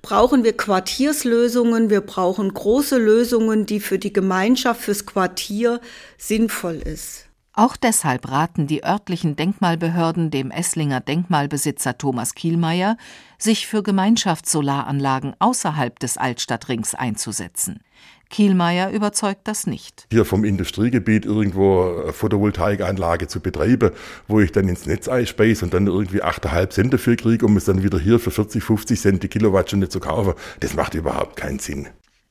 brauchen 0.00 0.44
wir 0.44 0.56
Quartierslösungen, 0.56 1.90
wir 1.90 2.00
brauchen 2.00 2.54
große 2.54 2.96
Lösungen, 2.96 3.66
die 3.66 3.80
für 3.80 3.98
die 3.98 4.12
Gemeinschaft, 4.12 4.80
fürs 4.80 5.04
Quartier 5.04 5.80
sinnvoll 6.16 6.76
ist. 6.76 7.26
Auch 7.58 7.74
deshalb 7.74 8.30
raten 8.30 8.66
die 8.66 8.84
örtlichen 8.84 9.34
Denkmalbehörden 9.34 10.30
dem 10.30 10.50
Esslinger 10.50 11.00
Denkmalbesitzer 11.00 11.96
Thomas 11.96 12.34
Kielmeier, 12.34 12.98
sich 13.38 13.66
für 13.66 13.82
Gemeinschaftssolaranlagen 13.82 15.34
außerhalb 15.38 15.98
des 15.98 16.18
Altstadtrings 16.18 16.94
einzusetzen. 16.94 17.80
Kielmeier 18.28 18.90
überzeugt 18.90 19.42
das 19.44 19.66
nicht. 19.66 20.06
Hier 20.10 20.24
vom 20.24 20.44
Industriegebiet 20.44 21.24
irgendwo 21.24 22.00
eine 22.02 22.12
Photovoltaikanlage 22.12 23.28
zu 23.28 23.40
betreiben, 23.40 23.90
wo 24.28 24.40
ich 24.40 24.52
dann 24.52 24.68
ins 24.68 24.86
Netz 24.86 25.08
einspeise 25.08 25.64
und 25.64 25.74
dann 25.74 25.86
irgendwie 25.86 26.22
8,5 26.22 26.70
Cent 26.70 26.94
dafür 26.94 27.16
kriege, 27.16 27.46
um 27.46 27.56
es 27.56 27.64
dann 27.64 27.82
wieder 27.82 27.98
hier 27.98 28.18
für 28.18 28.30
40, 28.30 28.62
50 28.62 29.00
Cent 29.00 29.22
die 29.22 29.28
Kilowattstunde 29.28 29.88
zu 29.88 30.00
kaufen, 30.00 30.34
das 30.60 30.74
macht 30.74 30.94
überhaupt 30.94 31.36
keinen 31.36 31.58
Sinn. 31.58 31.88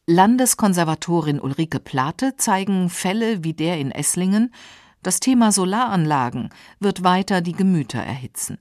Landeskonservatorin 0.08 1.40
Ulrike 1.40 1.80
Plate 1.80 2.36
zeigen 2.38 2.90
Fälle 2.90 3.44
wie 3.44 3.54
der 3.54 3.80
in 3.80 3.92
Esslingen, 3.92 4.54
das 5.02 5.20
Thema 5.20 5.52
Solaranlagen 5.52 6.50
wird 6.80 7.04
weiter 7.04 7.42
die 7.42 7.54
Gemüter 7.54 8.00
erhitzen. 8.00 8.58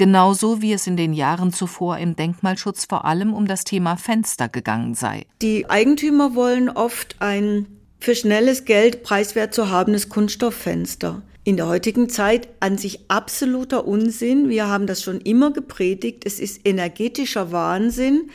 Genauso 0.00 0.62
wie 0.62 0.72
es 0.72 0.86
in 0.86 0.96
den 0.96 1.12
Jahren 1.12 1.52
zuvor 1.52 1.98
im 1.98 2.16
Denkmalschutz 2.16 2.86
vor 2.86 3.04
allem 3.04 3.34
um 3.34 3.46
das 3.46 3.64
Thema 3.64 3.98
Fenster 3.98 4.48
gegangen 4.48 4.94
sei. 4.94 5.26
Die 5.42 5.68
Eigentümer 5.68 6.34
wollen 6.34 6.70
oft 6.70 7.16
ein 7.18 7.66
für 7.98 8.14
schnelles 8.14 8.64
Geld 8.64 9.02
preiswert 9.02 9.52
zu 9.52 9.68
habendes 9.68 10.08
Kunststofffenster. 10.08 11.20
In 11.44 11.58
der 11.58 11.66
heutigen 11.66 12.08
Zeit 12.08 12.48
an 12.60 12.78
sich 12.78 13.00
absoluter 13.08 13.86
Unsinn. 13.86 14.48
Wir 14.48 14.68
haben 14.68 14.86
das 14.86 15.02
schon 15.02 15.20
immer 15.20 15.52
gepredigt. 15.52 16.22
Es 16.24 16.40
ist 16.40 16.66
energetischer 16.66 17.52
Wahnsinn, 17.52 18.30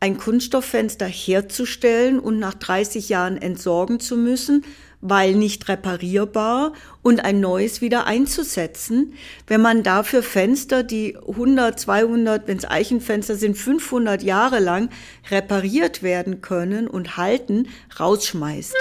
ein 0.00 0.16
Kunststofffenster 0.16 1.06
herzustellen 1.06 2.18
und 2.18 2.38
nach 2.38 2.54
30 2.54 3.10
Jahren 3.10 3.36
entsorgen 3.36 4.00
zu 4.00 4.16
müssen, 4.16 4.64
weil 5.00 5.34
nicht 5.34 5.68
reparierbar 5.68 6.72
und 7.02 7.24
ein 7.24 7.40
neues 7.40 7.80
wieder 7.80 8.06
einzusetzen. 8.06 9.14
Wenn 9.46 9.60
man 9.60 9.82
dafür 9.82 10.22
Fenster, 10.22 10.82
die 10.82 11.16
100, 11.16 11.78
200, 11.78 12.48
wenn 12.48 12.58
es 12.58 12.68
Eichenfenster 12.68 13.36
sind, 13.36 13.56
500 13.56 14.22
Jahre 14.22 14.58
lang 14.58 14.90
repariert 15.30 16.02
werden 16.02 16.40
können 16.40 16.86
und 16.88 17.16
halten, 17.16 17.68
rausschmeißt. 17.98 18.76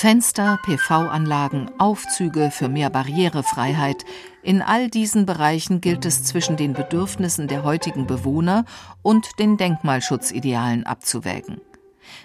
Fenster, 0.00 0.58
PV-Anlagen, 0.64 1.70
Aufzüge 1.76 2.50
für 2.50 2.70
mehr 2.70 2.88
Barrierefreiheit. 2.88 4.06
In 4.42 4.62
all 4.62 4.88
diesen 4.88 5.26
Bereichen 5.26 5.82
gilt 5.82 6.06
es 6.06 6.24
zwischen 6.24 6.56
den 6.56 6.72
Bedürfnissen 6.72 7.48
der 7.48 7.64
heutigen 7.64 8.06
Bewohner 8.06 8.64
und 9.02 9.38
den 9.38 9.58
Denkmalschutzidealen 9.58 10.86
abzuwägen. 10.86 11.60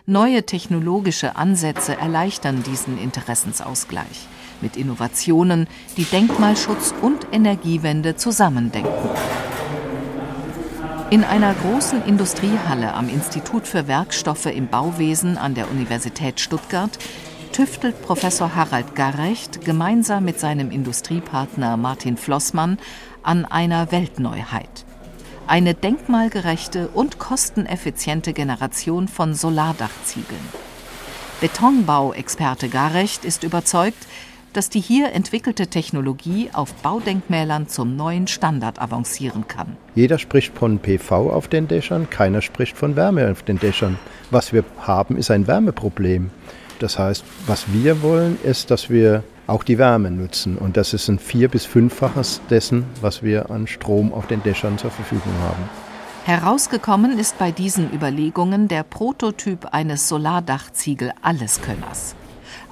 Neue 0.06 0.46
technologische 0.46 1.36
Ansätze 1.36 1.98
erleichtern 1.98 2.64
diesen 2.64 2.98
Interessensausgleich 2.98 4.28
mit 4.62 4.78
Innovationen, 4.78 5.68
die 5.98 6.06
Denkmalschutz 6.06 6.94
und 7.02 7.28
Energiewende 7.32 8.16
zusammendenken. 8.16 9.10
In 11.12 11.24
einer 11.24 11.54
großen 11.54 12.04
Industriehalle 12.06 12.94
am 12.94 13.10
Institut 13.10 13.68
für 13.68 13.88
Werkstoffe 13.88 14.48
im 14.48 14.68
Bauwesen 14.68 15.38
an 15.38 15.54
der 15.54 15.70
Universität 15.70 16.40
Stuttgart 16.40 16.98
tüftelt 17.52 18.02
Professor 18.02 18.56
Harald 18.56 18.96
Garrecht 18.96 19.64
gemeinsam 19.64 20.26
mit 20.26 20.40
seinem 20.40 20.72
Industriepartner 20.72 21.78
Martin 21.78 22.18
Flossmann 22.18 22.80
an 23.24 23.46
einer 23.46 23.92
Weltneuheit 23.92 24.86
eine 25.48 25.74
denkmalgerechte 25.74 26.90
und 26.90 27.20
kosteneffiziente 27.20 28.34
Generation 28.34 29.08
von 29.08 29.34
Solardachziegeln. 29.34 30.42
Betonbauexperte 31.42 32.70
Garecht 32.70 33.26
ist 33.26 33.44
überzeugt, 33.44 34.08
dass 34.54 34.70
die 34.70 34.80
hier 34.80 35.12
entwickelte 35.12 35.68
Technologie 35.68 36.50
auf 36.54 36.74
Baudenkmälern 36.76 37.68
zum 37.68 37.98
neuen 37.98 38.28
Standard 38.28 38.82
avancieren 38.82 39.48
kann. 39.50 39.76
Jeder 39.96 40.18
spricht 40.18 40.58
von 40.58 40.80
PV 40.80 41.30
auf 41.30 41.50
den 41.50 41.68
Dächern, 41.68 42.10
keiner 42.10 42.42
spricht 42.42 42.78
von 42.78 42.96
Wärme 42.96 43.30
auf 43.30 43.44
den 43.44 43.60
Dächern. 43.60 44.00
Was 44.32 44.54
wir 44.54 44.64
haben, 44.80 45.18
ist 45.18 45.30
ein 45.30 45.48
Wärmeproblem. 45.48 46.32
Das 46.80 46.98
heißt, 46.98 47.26
was 47.48 47.66
wir 47.74 48.02
wollen, 48.02 48.38
ist, 48.44 48.72
dass 48.72 48.90
wir 48.90 49.24
auch 49.48 49.64
die 49.64 49.78
Wärme 49.78 50.12
nutzen. 50.12 50.58
Und 50.58 50.78
das 50.78 50.94
ist 50.94 51.08
ein 51.08 51.20
vier- 51.20 51.50
bis 51.50 51.66
fünffaches 51.66 52.42
dessen, 52.50 52.86
was 53.02 53.24
wir 53.24 53.52
an 53.52 53.68
Strom 53.68 54.14
auf 54.14 54.28
den 54.28 54.44
Dächern 54.44 54.78
zur 54.78 54.92
Verfügung 54.92 55.34
haben. 55.42 55.70
Herausgekommen 56.26 57.20
ist 57.20 57.38
bei 57.38 57.52
diesen 57.52 57.94
Überlegungen 57.94 58.68
der 58.68 58.84
Prototyp 58.84 59.68
eines 59.72 60.10
Solardachziegel-Alleskönners. 60.10 62.16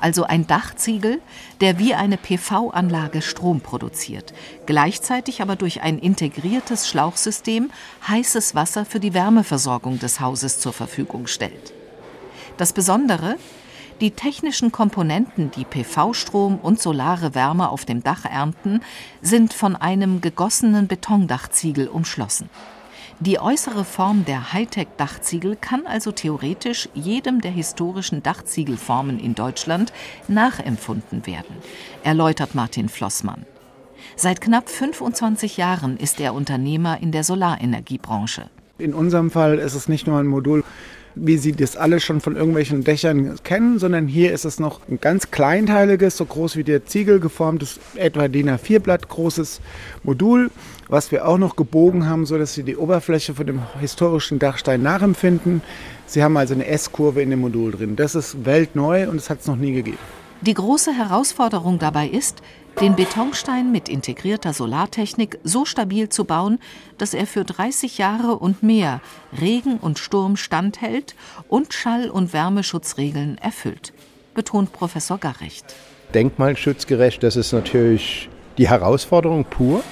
Also 0.01 0.23
ein 0.23 0.47
Dachziegel, 0.47 1.21
der 1.61 1.77
wie 1.79 1.93
eine 1.93 2.17
PV-Anlage 2.17 3.21
Strom 3.21 3.61
produziert, 3.61 4.33
gleichzeitig 4.65 5.41
aber 5.41 5.55
durch 5.55 5.81
ein 5.81 5.99
integriertes 5.99 6.89
Schlauchsystem 6.89 7.69
heißes 8.07 8.55
Wasser 8.55 8.85
für 8.85 8.99
die 8.99 9.13
Wärmeversorgung 9.13 9.99
des 9.99 10.19
Hauses 10.19 10.59
zur 10.59 10.73
Verfügung 10.73 11.27
stellt. 11.27 11.73
Das 12.57 12.73
Besondere, 12.73 13.35
die 14.03 14.12
technischen 14.12 14.74
Komponenten, 14.74 15.50
die 15.51 15.63
PV-Strom 15.63 16.60
und 16.62 16.81
solare 16.81 17.36
Wärme 17.36 17.69
auf 17.69 17.86
dem 17.86 18.03
Dach 18.03 18.25
ernten, 18.25 18.81
sind 19.22 19.53
von 19.53 19.77
einem 19.77 20.19
gegossenen 20.19 20.88
Betondachziegel 20.88 21.88
umschlossen. 21.88 22.50
Die 23.22 23.39
äußere 23.39 23.86
Form 23.86 24.25
der 24.25 24.51
Hightech-Dachziegel 24.51 25.55
kann 25.55 25.88
also 25.88 26.12
theoretisch 26.12 26.89
jedem 26.93 27.39
der 27.39 27.51
historischen 27.51 28.22
Dachziegelformen 28.22 29.19
in 29.19 29.36
Deutschland 29.36 29.93
nachempfunden 30.27 31.25
werden, 31.25 31.55
erläutert 32.03 32.55
Martin 32.55 32.89
Flossmann. 32.89 33.45
Seit 34.17 34.41
knapp 34.41 34.67
25 34.67 35.55
Jahren 35.55 35.95
ist 35.95 36.19
er 36.19 36.33
Unternehmer 36.33 37.01
in 37.01 37.13
der 37.13 37.24
Solarenergiebranche. 37.24 38.50
In 38.79 38.93
unserem 38.93 39.31
Fall 39.31 39.60
ist 39.60 39.75
es 39.75 39.88
nicht 39.88 40.07
nur 40.07 40.19
ein 40.19 40.27
Modul 40.27 40.65
wie 41.15 41.38
Sie 41.38 41.51
das 41.53 41.77
alle 41.77 42.00
schon 42.00 42.22
von 42.22 42.36
irgendwelchen 42.36 42.84
Dächern 42.84 43.36
kennen, 43.43 43.79
sondern 43.79 44.08
hier 44.08 44.34
ist 44.34 44.46
es 44.46 44.60
noch 44.60 44.82
ein 44.89 45.00
ganz 45.00 45.32
kleinteiliges, 45.32 46.17
so 46.17 46.25
groß 46.25 46.55
wie 46.55 46.63
der 46.63 46.86
Ziegel 46.86 47.20
geformtes, 47.20 47.79
etwa 47.96 48.27
DIN 48.27 48.50
A4-Blatt 48.50 49.10
großes 49.10 49.62
Modul, 50.03 50.50
was 50.89 51.12
wir 51.12 51.27
auch 51.27 51.38
noch 51.38 51.55
gebogen 51.55 52.08
haben, 52.08 52.25
sodass 52.25 52.53
Sie 52.53 52.63
die 52.63 52.77
Oberfläche 52.77 53.34
von 53.34 53.46
dem 53.46 53.62
historischen 53.79 54.39
Dachstein 54.39 54.82
nachempfinden. 54.82 55.62
Sie 56.05 56.24
haben 56.24 56.38
also 56.38 56.53
eine 56.53 56.67
S-Kurve 56.67 57.22
in 57.22 57.29
dem 57.29 57.41
Modul 57.41 57.72
drin. 57.72 57.96
Das 57.96 58.15
ist 58.15 58.46
weltneu 58.46 59.10
und 59.10 59.17
das 59.17 59.29
hat 59.29 59.41
es 59.41 59.48
noch 59.48 59.55
nie 59.55 59.74
gegeben. 59.74 59.98
Die 60.41 60.53
große 60.53 60.91
Herausforderung 60.91 61.79
dabei 61.79 62.08
ist, 62.08 62.41
den 62.81 62.95
Betonstein 62.95 63.71
mit 63.71 63.87
integrierter 63.87 64.53
Solartechnik 64.53 65.39
so 65.43 65.65
stabil 65.65 66.09
zu 66.09 66.25
bauen, 66.25 66.59
dass 66.97 67.13
er 67.13 67.27
für 67.27 67.43
30 67.43 67.97
Jahre 67.97 68.37
und 68.37 68.63
mehr 68.63 69.01
Regen 69.39 69.77
und 69.77 69.99
Sturm 69.99 70.35
standhält 70.37 71.15
und 71.47 71.73
Schall- 71.73 72.09
und 72.09 72.33
Wärmeschutzregeln 72.33 73.37
erfüllt, 73.37 73.93
betont 74.33 74.73
Professor 74.73 75.17
Garrecht. 75.17 75.65
Denkmalschutzgerecht, 76.13 77.23
das 77.23 77.35
ist 77.35 77.53
natürlich 77.53 78.29
die 78.57 78.69
Herausforderung 78.69 79.45
pur. 79.45 79.83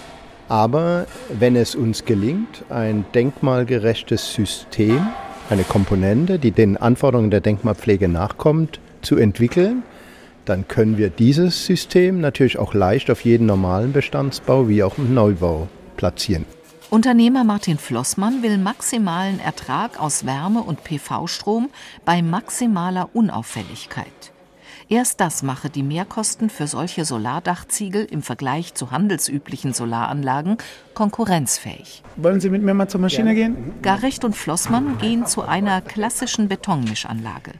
Aber 0.50 1.07
wenn 1.29 1.55
es 1.55 1.75
uns 1.75 2.03
gelingt, 2.03 2.65
ein 2.69 3.05
denkmalgerechtes 3.13 4.33
System, 4.33 5.07
eine 5.50 5.63
Komponente, 5.63 6.39
die 6.39 6.51
den 6.51 6.75
Anforderungen 6.75 7.31
der 7.31 7.39
Denkmalpflege 7.39 8.09
nachkommt, 8.09 8.81
zu 9.01 9.15
entwickeln, 9.15 9.83
dann 10.45 10.67
können 10.67 10.98
wir 10.98 11.10
dieses 11.10 11.65
System 11.65 12.21
natürlich 12.21 12.57
auch 12.57 12.74
leicht 12.74 13.10
auf 13.10 13.21
jeden 13.21 13.45
normalen 13.45 13.93
Bestandsbau 13.93 14.67
wie 14.67 14.83
auch 14.83 14.98
im 14.98 15.13
Neubau 15.13 15.67
platzieren. 15.98 16.45
Unternehmer 16.89 17.45
Martin 17.45 17.77
Flossmann 17.77 18.43
will 18.43 18.57
maximalen 18.57 19.39
Ertrag 19.39 20.01
aus 20.01 20.25
Wärme- 20.25 20.63
und 20.63 20.83
PV-Strom 20.83 21.69
bei 22.03 22.21
maximaler 22.21 23.10
Unauffälligkeit. 23.13 24.33
Erst 24.91 25.21
das 25.21 25.41
mache 25.41 25.69
die 25.69 25.83
Mehrkosten 25.83 26.50
für 26.50 26.67
solche 26.67 27.05
Solardachziegel 27.05 28.03
im 28.03 28.21
Vergleich 28.21 28.74
zu 28.74 28.91
handelsüblichen 28.91 29.71
Solaranlagen 29.71 30.57
konkurrenzfähig. 30.95 32.03
Wollen 32.17 32.41
Sie 32.41 32.50
mit 32.50 32.62
mir 32.62 32.74
mal 32.74 32.89
zur 32.89 33.00
Maschine 33.00 33.33
gehen? 33.33 33.71
Garrecht 33.81 34.25
und 34.25 34.36
Flossmann 34.36 34.98
gehen 34.98 35.25
zu 35.25 35.43
einer 35.43 35.79
klassischen 35.79 36.50
Betonmischanlage. 36.50 37.53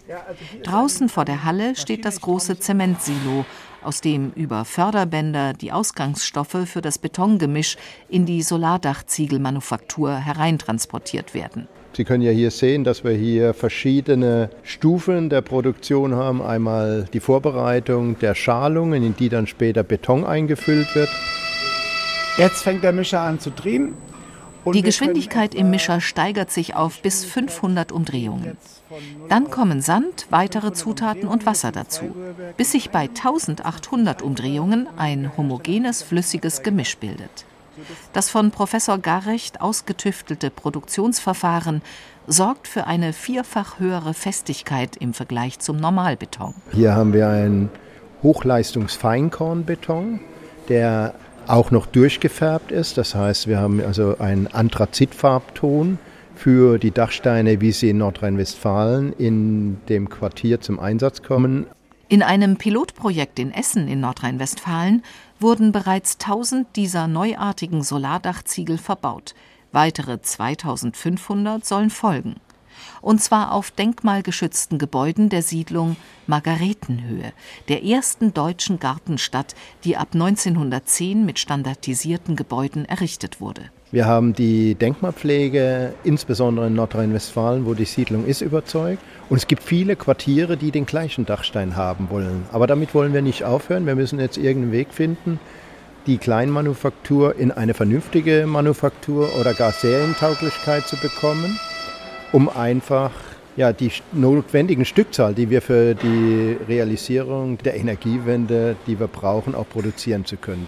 Draußen 0.64 1.08
vor 1.08 1.24
der 1.24 1.46
Halle 1.46 1.78
steht 1.78 2.04
das 2.04 2.20
große 2.20 2.60
Zementsilo, 2.60 3.46
aus 3.82 4.02
dem 4.02 4.34
über 4.34 4.66
Förderbänder 4.66 5.54
die 5.54 5.72
Ausgangsstoffe 5.72 6.66
für 6.66 6.82
das 6.82 6.98
Betongemisch 6.98 7.78
in 8.10 8.26
die 8.26 8.42
Solardachziegelmanufaktur 8.42 10.18
hereintransportiert 10.18 11.34
werden. 11.34 11.70
Sie 11.94 12.06
können 12.06 12.24
ja 12.24 12.32
hier 12.32 12.52
sehen, 12.52 12.86
dass 12.86 13.04
wir 13.04 13.12
hier 13.12 13.54
verschiedene 13.54 14.50
Stufen 14.64 15.30
der 15.30 15.42
Produktion 15.42 16.16
haben. 16.16 16.42
Einmal 16.42 17.06
die 17.12 17.20
Vorbereitung 17.20 18.18
der 18.20 18.34
Schalungen, 18.34 19.04
in 19.04 19.16
die 19.16 19.28
dann 19.28 19.46
später 19.46 19.84
Beton 19.84 20.24
eingefüllt 20.24 20.96
wird. 20.96 21.10
Jetzt 22.38 22.64
fängt 22.64 22.84
der 22.84 22.94
Mischer 22.94 23.20
an 23.20 23.40
zu 23.40 23.50
drehen 23.52 23.94
Die 24.74 24.84
Geschwindigkeit 24.84 25.54
im 25.54 25.70
Mischer 25.70 26.00
steigert 26.00 26.50
sich 26.50 26.76
auf 26.76 27.02
bis 27.02 27.26
500 27.26 27.92
Umdrehungen. 27.92 28.56
Dann 29.28 29.50
kommen 29.50 29.82
Sand, 29.82 30.28
weitere 30.30 30.72
Zutaten 30.72 31.28
und 31.28 31.46
Wasser 31.46 31.74
dazu, 31.74 32.16
bis 32.56 32.72
sich 32.72 32.90
bei 32.90 33.10
1800 33.10 34.22
Umdrehungen 34.22 34.88
ein 34.96 35.36
homogenes 35.36 36.04
flüssiges 36.04 36.64
Gemisch 36.64 36.98
bildet. 36.98 37.46
Das 38.14 38.30
von 38.30 38.52
Professor 38.52 38.98
Garrecht 38.98 39.62
ausgetüftelte 39.62 40.50
Produktionsverfahren 40.50 41.82
sorgt 42.28 42.68
für 42.68 42.88
eine 42.88 43.14
vierfach 43.14 43.80
höhere 43.80 44.14
Festigkeit 44.14 44.96
im 44.98 45.14
Vergleich 45.14 45.60
zum 45.60 45.78
Normalbeton. 45.78 46.54
Hier 46.72 46.96
haben 46.96 47.14
wir 47.14 47.30
einen 47.30 47.70
Hochleistungsfeinkornbeton, 48.24 50.20
der 50.70 51.16
auch 51.48 51.72
noch 51.72 51.86
durchgefärbt 51.86 52.72
ist. 52.72 52.98
Das 52.98 53.16
heißt, 53.16 53.48
wir 53.48 53.60
haben 53.60 53.82
also 53.82 54.18
einen 54.20 54.48
Anthrazitfarbton 54.48 55.98
für 56.36 56.78
die 56.78 56.92
Dachsteine, 56.92 57.62
wie 57.62 57.72
sie 57.72 57.90
in 57.90 57.98
Nordrhein-Westfalen 57.98 59.14
in 59.14 59.78
dem 59.90 60.10
Quartier 60.10 60.62
zum 60.62 60.80
Einsatz 60.80 61.22
kommen. 61.24 61.66
In 62.08 62.24
einem 62.24 62.58
Pilotprojekt 62.58 63.40
in 63.40 63.54
Essen 63.54 63.88
in 63.88 64.02
Nordrhein-Westfalen 64.02 65.04
wurden 65.42 65.72
bereits 65.72 66.18
1000 66.20 66.76
dieser 66.76 67.08
neuartigen 67.08 67.84
Solardachziegel 67.84 68.78
verbaut. 68.78 69.34
Weitere 69.72 70.22
2500 70.22 71.66
sollen 71.66 71.90
folgen 71.90 72.36
und 73.02 73.22
zwar 73.22 73.52
auf 73.52 73.72
denkmalgeschützten 73.72 74.78
Gebäuden 74.78 75.30
der 75.30 75.42
Siedlung 75.42 75.96
Margaretenhöhe, 76.28 77.34
der 77.68 77.84
ersten 77.84 78.34
deutschen 78.34 78.80
Gartenstadt, 78.80 79.56
die 79.84 79.98
ab 79.98 80.10
1910 80.14 81.26
mit 81.26 81.40
standardisierten 81.40 82.36
Gebäuden 82.36 82.86
errichtet 82.86 83.42
wurde. 83.42 83.64
Wir 83.92 84.06
haben 84.06 84.34
die 84.34 84.76
Denkmalpflege, 84.76 85.94
insbesondere 86.06 86.68
in 86.68 86.76
Nordrhein-Westfalen, 86.76 87.66
wo 87.66 87.74
die 87.74 87.84
Siedlung 87.84 88.26
ist, 88.26 88.40
überzeugt. 88.40 89.04
Und 89.30 89.38
es 89.38 89.48
gibt 89.48 89.64
viele 89.64 89.98
Quartiere, 89.98 90.56
die 90.56 90.72
den 90.72 90.86
gleichen 90.86 91.26
Dachstein 91.26 91.76
haben 91.76 92.10
wollen. 92.10 92.46
Aber 92.54 92.68
damit 92.68 92.96
wollen 92.96 93.14
wir 93.14 93.22
nicht 93.22 93.44
aufhören. 93.44 93.86
Wir 93.86 93.96
müssen 93.96 94.20
jetzt 94.20 94.38
irgendeinen 94.38 94.72
Weg 94.72 94.94
finden, 94.94 95.42
die 96.08 96.18
Kleinmanufaktur 96.18 97.36
in 97.36 97.52
eine 97.52 97.74
vernünftige 97.74 98.46
Manufaktur 98.48 99.28
oder 99.40 99.54
gar 99.54 99.74
Serientauglichkeit 99.74 100.88
zu 100.88 100.96
bekommen 100.96 101.60
um 102.32 102.50
einfach 102.50 103.12
ja, 103.58 103.74
die 103.74 103.92
notwendigen 104.14 104.86
Stückzahl, 104.86 105.34
die 105.34 105.50
wir 105.50 105.62
für 105.62 105.94
die 105.94 106.58
Realisierung 106.68 107.58
der 107.58 107.76
Energiewende, 107.76 108.76
die 108.88 109.00
wir 109.00 109.08
brauchen, 109.08 109.56
auch 109.56 109.68
produzieren 109.68 110.26
zu 110.26 110.38
können. 110.38 110.68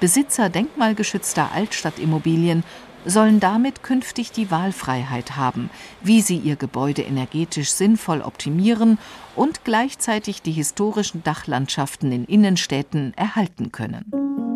Besitzer 0.00 0.48
denkmalgeschützter 0.48 1.50
Altstadtimmobilien 1.54 2.62
sollen 3.04 3.40
damit 3.40 3.82
künftig 3.82 4.32
die 4.32 4.50
Wahlfreiheit 4.50 5.36
haben, 5.36 5.70
wie 6.02 6.22
sie 6.22 6.38
ihr 6.38 6.56
Gebäude 6.56 7.02
energetisch 7.02 7.70
sinnvoll 7.70 8.22
optimieren 8.22 8.98
und 9.36 9.64
gleichzeitig 9.64 10.42
die 10.42 10.52
historischen 10.52 11.22
Dachlandschaften 11.22 12.12
in 12.12 12.24
Innenstädten 12.24 13.12
erhalten 13.16 13.72
können. 13.72 14.53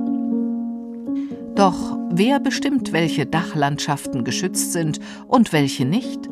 Doch 1.58 1.98
wer 2.08 2.38
bestimmt, 2.38 2.92
welche 2.92 3.26
Dachlandschaften 3.26 4.22
geschützt 4.22 4.72
sind 4.72 5.00
und 5.26 5.52
welche 5.52 5.84
nicht? 5.84 6.30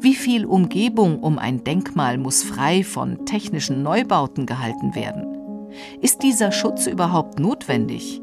Wie 0.00 0.16
viel 0.16 0.44
Umgebung 0.44 1.20
um 1.20 1.38
ein 1.38 1.62
Denkmal 1.62 2.18
muss 2.18 2.42
frei 2.42 2.82
von 2.82 3.24
technischen 3.24 3.84
Neubauten 3.84 4.46
gehalten 4.46 4.96
werden? 4.96 5.68
Ist 6.00 6.24
dieser 6.24 6.50
Schutz 6.50 6.88
überhaupt 6.88 7.38
notwendig? 7.38 8.20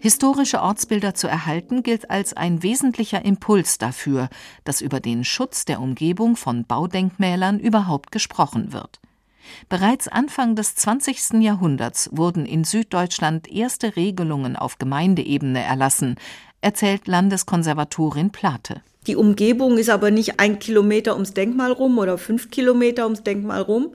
Historische 0.00 0.60
Ortsbilder 0.60 1.14
zu 1.14 1.28
erhalten 1.28 1.84
gilt 1.84 2.10
als 2.10 2.36
ein 2.36 2.64
wesentlicher 2.64 3.24
Impuls 3.24 3.78
dafür, 3.78 4.28
dass 4.64 4.80
über 4.80 4.98
den 4.98 5.22
Schutz 5.22 5.64
der 5.64 5.80
Umgebung 5.80 6.34
von 6.34 6.64
Baudenkmälern 6.64 7.60
überhaupt 7.60 8.10
gesprochen 8.10 8.72
wird. 8.72 8.98
Bereits 9.68 10.08
Anfang 10.08 10.56
des 10.56 10.74
20. 10.74 11.42
Jahrhunderts 11.42 12.10
wurden 12.12 12.46
in 12.46 12.64
Süddeutschland 12.64 13.50
erste 13.50 13.96
Regelungen 13.96 14.56
auf 14.56 14.78
Gemeindeebene 14.78 15.62
erlassen, 15.62 16.16
erzählt 16.60 17.06
Landeskonservatorin 17.06 18.30
Plate. 18.30 18.82
Die 19.06 19.16
Umgebung 19.16 19.76
ist 19.76 19.90
aber 19.90 20.10
nicht 20.10 20.40
ein 20.40 20.58
Kilometer 20.58 21.12
ums 21.12 21.34
Denkmal 21.34 21.72
rum 21.72 21.98
oder 21.98 22.16
fünf 22.16 22.50
Kilometer 22.50 23.04
ums 23.04 23.22
Denkmal 23.22 23.60
rum, 23.60 23.90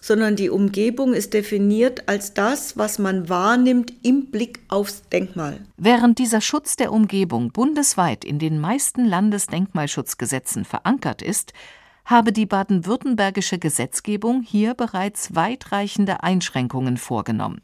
sondern 0.00 0.34
die 0.34 0.50
Umgebung 0.50 1.12
ist 1.12 1.34
definiert 1.34 2.08
als 2.08 2.34
das, 2.34 2.76
was 2.76 2.98
man 2.98 3.28
wahrnimmt 3.28 3.92
im 4.02 4.26
Blick 4.26 4.60
aufs 4.68 5.02
Denkmal. 5.10 5.60
Während 5.76 6.18
dieser 6.18 6.40
Schutz 6.40 6.76
der 6.76 6.92
Umgebung 6.92 7.52
bundesweit 7.52 8.24
in 8.24 8.38
den 8.38 8.58
meisten 8.58 9.04
Landesdenkmalschutzgesetzen 9.04 10.64
verankert 10.64 11.22
ist, 11.22 11.52
habe 12.10 12.32
die 12.32 12.46
baden-württembergische 12.46 13.58
Gesetzgebung 13.58 14.42
hier 14.42 14.74
bereits 14.74 15.34
weitreichende 15.36 16.24
Einschränkungen 16.24 16.96
vorgenommen. 16.96 17.62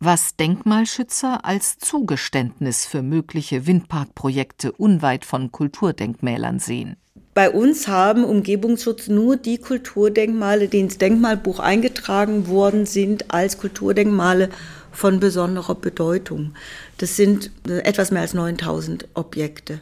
Was 0.00 0.34
Denkmalschützer 0.34 1.44
als 1.44 1.78
Zugeständnis 1.78 2.84
für 2.84 3.02
mögliche 3.02 3.68
Windparkprojekte 3.68 4.72
unweit 4.72 5.24
von 5.24 5.52
Kulturdenkmälern 5.52 6.58
sehen. 6.58 6.96
Bei 7.34 7.50
uns 7.50 7.86
haben 7.86 8.24
Umgebungsschutz 8.24 9.06
nur 9.06 9.36
die 9.36 9.58
Kulturdenkmale, 9.58 10.66
die 10.66 10.80
ins 10.80 10.98
Denkmalbuch 10.98 11.60
eingetragen 11.60 12.48
worden 12.48 12.84
sind, 12.84 13.32
als 13.32 13.58
Kulturdenkmale 13.58 14.50
von 14.90 15.20
besonderer 15.20 15.76
Bedeutung. 15.76 16.54
Das 16.98 17.16
sind 17.16 17.52
etwas 17.66 18.10
mehr 18.10 18.22
als 18.22 18.34
9000 18.34 19.08
Objekte. 19.14 19.80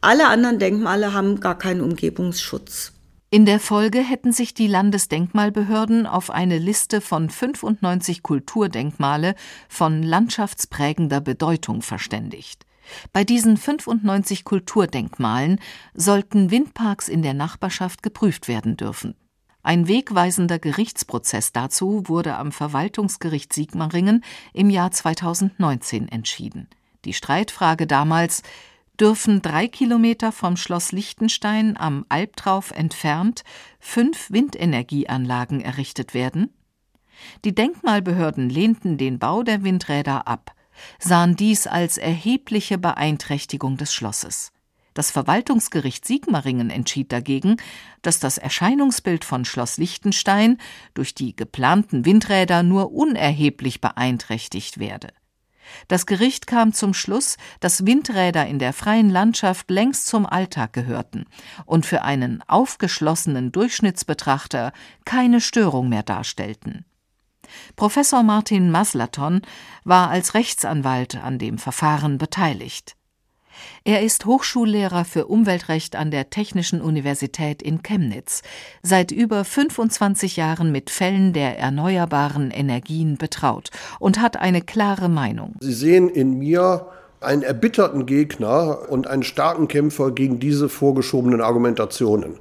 Alle 0.00 0.26
anderen 0.28 0.58
Denkmale 0.58 1.14
haben 1.14 1.40
gar 1.40 1.56
keinen 1.56 1.80
Umgebungsschutz. 1.80 2.92
In 3.32 3.46
der 3.46 3.60
Folge 3.60 4.00
hätten 4.00 4.32
sich 4.32 4.54
die 4.54 4.66
Landesdenkmalbehörden 4.66 6.04
auf 6.04 6.30
eine 6.30 6.58
Liste 6.58 7.00
von 7.00 7.30
95 7.30 8.24
Kulturdenkmale 8.24 9.36
von 9.68 10.02
landschaftsprägender 10.02 11.20
Bedeutung 11.20 11.80
verständigt. 11.82 12.66
Bei 13.12 13.22
diesen 13.22 13.56
95 13.56 14.42
Kulturdenkmalen 14.42 15.60
sollten 15.94 16.50
Windparks 16.50 17.06
in 17.08 17.22
der 17.22 17.34
Nachbarschaft 17.34 18.02
geprüft 18.02 18.48
werden 18.48 18.76
dürfen. 18.76 19.14
Ein 19.62 19.86
wegweisender 19.86 20.58
Gerichtsprozess 20.58 21.52
dazu 21.52 22.08
wurde 22.08 22.34
am 22.34 22.50
Verwaltungsgericht 22.50 23.52
Sigmaringen 23.52 24.24
im 24.52 24.70
Jahr 24.70 24.90
2019 24.90 26.08
entschieden. 26.08 26.66
Die 27.04 27.14
Streitfrage 27.14 27.86
damals 27.86 28.42
dürfen 29.00 29.40
drei 29.40 29.66
Kilometer 29.66 30.30
vom 30.30 30.56
Schloss 30.56 30.92
Liechtenstein 30.92 31.76
am 31.76 32.04
Albtrauf 32.10 32.70
entfernt 32.70 33.44
fünf 33.78 34.30
Windenergieanlagen 34.30 35.60
errichtet 35.62 36.12
werden? 36.12 36.52
Die 37.44 37.54
Denkmalbehörden 37.54 38.50
lehnten 38.50 38.98
den 38.98 39.18
Bau 39.18 39.42
der 39.42 39.64
Windräder 39.64 40.28
ab, 40.28 40.54
sahen 40.98 41.34
dies 41.34 41.66
als 41.66 41.98
erhebliche 41.98 42.78
Beeinträchtigung 42.78 43.76
des 43.76 43.92
Schlosses. 43.94 44.52
Das 44.92 45.10
Verwaltungsgericht 45.10 46.04
Sigmaringen 46.04 46.68
entschied 46.68 47.12
dagegen, 47.12 47.56
dass 48.02 48.18
das 48.18 48.38
Erscheinungsbild 48.38 49.24
von 49.24 49.44
Schloss 49.44 49.78
Liechtenstein 49.78 50.58
durch 50.94 51.14
die 51.14 51.34
geplanten 51.36 52.04
Windräder 52.04 52.62
nur 52.62 52.92
unerheblich 52.92 53.80
beeinträchtigt 53.80 54.78
werde. 54.78 55.08
Das 55.88 56.06
Gericht 56.06 56.46
kam 56.46 56.72
zum 56.72 56.94
Schluss, 56.94 57.36
dass 57.60 57.86
Windräder 57.86 58.46
in 58.46 58.58
der 58.58 58.72
freien 58.72 59.10
Landschaft 59.10 59.70
längst 59.70 60.06
zum 60.06 60.26
Alltag 60.26 60.72
gehörten 60.72 61.26
und 61.66 61.86
für 61.86 62.02
einen 62.02 62.42
aufgeschlossenen 62.46 63.52
Durchschnittsbetrachter 63.52 64.72
keine 65.04 65.40
Störung 65.40 65.88
mehr 65.88 66.02
darstellten. 66.02 66.84
Professor 67.76 68.22
Martin 68.22 68.70
Maslaton 68.70 69.42
war 69.84 70.10
als 70.10 70.34
Rechtsanwalt 70.34 71.16
an 71.16 71.38
dem 71.38 71.58
Verfahren 71.58 72.18
beteiligt. 72.18 72.96
Er 73.84 74.02
ist 74.02 74.26
Hochschullehrer 74.26 75.04
für 75.04 75.26
Umweltrecht 75.26 75.96
an 75.96 76.10
der 76.10 76.30
Technischen 76.30 76.80
Universität 76.80 77.62
in 77.62 77.82
Chemnitz, 77.82 78.42
seit 78.82 79.10
über 79.10 79.44
25 79.44 80.36
Jahren 80.36 80.72
mit 80.72 80.90
Fällen 80.90 81.32
der 81.32 81.58
erneuerbaren 81.58 82.50
Energien 82.50 83.16
betraut 83.16 83.70
und 83.98 84.20
hat 84.20 84.36
eine 84.36 84.62
klare 84.62 85.08
Meinung. 85.08 85.56
Sie 85.60 85.72
sehen 85.72 86.08
in 86.08 86.38
mir 86.38 86.86
einen 87.20 87.42
erbitterten 87.42 88.06
Gegner 88.06 88.88
und 88.88 89.06
einen 89.06 89.22
starken 89.22 89.68
Kämpfer 89.68 90.10
gegen 90.10 90.40
diese 90.40 90.68
vorgeschobenen 90.68 91.40
Argumentationen. 91.40 92.36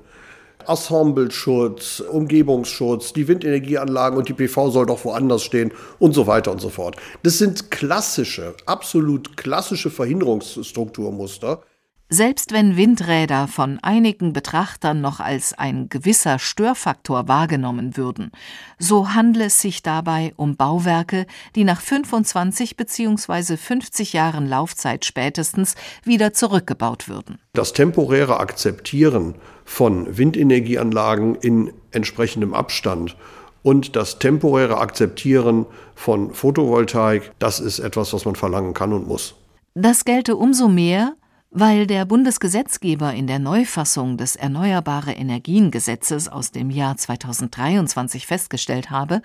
Ensembleschutz, 0.70 2.00
Umgebungsschutz, 2.00 3.14
die 3.14 3.28
Windenergieanlagen 3.28 4.18
und 4.18 4.30
die 4.30 4.34
PV 4.34 4.70
soll 4.70 4.86
doch 4.86 5.04
woanders 5.04 5.44
stehen 5.44 5.72
und 5.98 6.14
so 6.14 6.28
weiter 6.28 6.52
und 6.52 6.62
so 6.62 6.70
fort. 6.70 6.96
Das 7.24 7.40
sind 7.40 7.72
klassische, 7.72 8.54
absolut 8.66 9.36
klassische 9.36 9.90
Verhinderungsstrukturmuster. 9.90 11.64
Selbst 12.12 12.52
wenn 12.52 12.76
Windräder 12.76 13.48
von 13.48 13.78
einigen 13.84 14.34
Betrachtern 14.34 15.00
noch 15.00 15.20
als 15.20 15.54
ein 15.54 15.90
gewisser 15.90 16.40
Störfaktor 16.40 17.28
wahrgenommen 17.28 17.98
würden, 17.98 18.32
so 18.80 19.14
handle 19.14 19.46
es 19.46 19.62
sich 19.62 19.84
dabei 19.84 20.34
um 20.36 20.56
Bauwerke, 20.56 21.28
die 21.56 21.64
nach 21.64 21.80
25 21.80 22.76
bzw. 22.78 23.58
50 23.58 24.14
Jahren 24.14 24.50
Laufzeit 24.50 25.06
spätestens 25.06 25.76
wieder 26.04 26.34
zurückgebaut 26.34 27.08
würden. 27.08 27.38
Das 27.54 27.74
temporäre 27.74 28.40
Akzeptieren 28.40 29.36
von 29.64 30.18
Windenergieanlagen 30.18 31.36
in 31.36 31.72
entsprechendem 31.92 32.56
Abstand 32.56 33.16
und 33.62 33.96
das 33.96 34.18
temporäre 34.18 34.80
Akzeptieren 34.80 35.68
von 35.94 36.34
Photovoltaik, 36.34 37.34
das 37.38 37.60
ist 37.60 37.78
etwas, 37.78 38.14
was 38.14 38.26
man 38.26 38.36
verlangen 38.36 38.74
kann 38.74 38.94
und 38.94 39.08
muss. 39.08 39.36
Das 39.76 40.06
gelte 40.06 40.36
umso 40.36 40.68
mehr, 40.68 41.14
weil 41.52 41.88
der 41.88 42.06
Bundesgesetzgeber 42.06 43.14
in 43.14 43.26
der 43.26 43.40
Neufassung 43.40 44.18
des 44.18 44.36
Erneuerbare 44.36 45.14
Energien 45.14 45.72
Gesetzes 45.72 46.28
aus 46.28 46.52
dem 46.52 46.70
Jahr 46.70 46.96
2023 46.96 48.28
festgestellt 48.28 48.92
habe, 48.92 49.22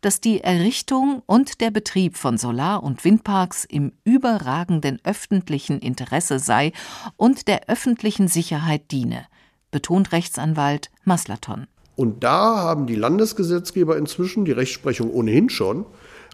dass 0.00 0.20
die 0.20 0.42
Errichtung 0.42 1.22
und 1.26 1.60
der 1.60 1.70
Betrieb 1.70 2.16
von 2.16 2.38
Solar- 2.38 2.82
und 2.82 3.04
Windparks 3.04 3.64
im 3.64 3.92
überragenden 4.04 5.00
öffentlichen 5.02 5.80
Interesse 5.80 6.38
sei 6.38 6.72
und 7.16 7.48
der 7.48 7.68
öffentlichen 7.68 8.28
Sicherheit 8.28 8.90
diene, 8.90 9.26
betont 9.70 10.12
Rechtsanwalt 10.12 10.90
Maslaton. 11.04 11.66
Und 11.96 12.22
da 12.22 12.56
haben 12.56 12.86
die 12.86 12.96
Landesgesetzgeber 12.96 13.96
inzwischen, 13.96 14.44
die 14.44 14.52
Rechtsprechung 14.52 15.10
ohnehin 15.10 15.48
schon, 15.48 15.86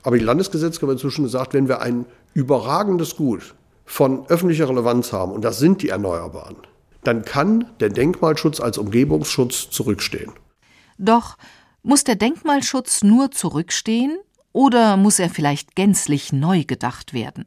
aber 0.03 0.19
die 0.19 0.25
Landesgesetzgeber 0.25 0.93
inzwischen 0.93 1.25
gesagt, 1.25 1.55
wenn 1.55 1.69
wir 1.69 1.81
ein 1.81 2.07
überragendes 2.35 3.17
Gut 3.17 3.55
von 3.91 4.25
öffentlicher 4.29 4.69
Relevanz 4.69 5.13
haben, 5.13 5.33
und 5.33 5.43
das 5.43 5.59
sind 5.59 5.83
die 5.83 5.89
Erneuerbaren, 5.89 6.57
dann 7.03 7.25
kann 7.25 7.67
der 7.81 7.89
Denkmalschutz 7.89 8.61
als 8.61 8.79
Umgebungsschutz 8.79 9.69
zurückstehen. 9.71 10.33
Doch 10.97 11.37
muss 11.83 12.05
der 12.05 12.15
Denkmalschutz 12.15 13.03
nur 13.03 13.33
zurückstehen 13.33 14.19
oder 14.53 14.97
muss 14.97 15.19
er 15.19 15.29
vielleicht 15.29 15.75
gänzlich 15.75 16.33
neu 16.33 16.65
gedacht 16.65 17.13
werden? 17.13 17.47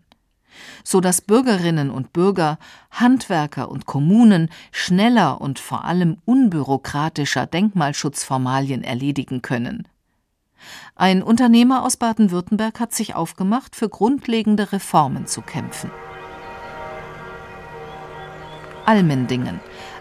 so 0.84 1.02
dass 1.02 1.22
Bürgerinnen 1.22 1.90
und 1.90 2.14
Bürger, 2.14 2.60
Handwerker 2.92 3.70
und 3.70 3.88
Kommunen 3.88 4.52
schneller 4.72 5.42
und 5.42 5.58
vor 5.58 5.84
allem 5.84 6.18
unbürokratischer 6.26 7.48
Denkmalschutzformalien 7.48 8.84
erledigen 8.84 9.42
können. 9.42 9.88
Ein 10.96 11.24
Unternehmer 11.24 11.84
aus 11.84 11.98
Baden-Württemberg 11.98 12.80
hat 12.80 12.94
sich 12.94 13.16
aufgemacht, 13.16 13.76
für 13.76 13.90
grundlegende 13.90 14.72
Reformen 14.72 15.26
zu 15.26 15.42
kämpfen. 15.42 15.90
Almendingen, 18.86 19.60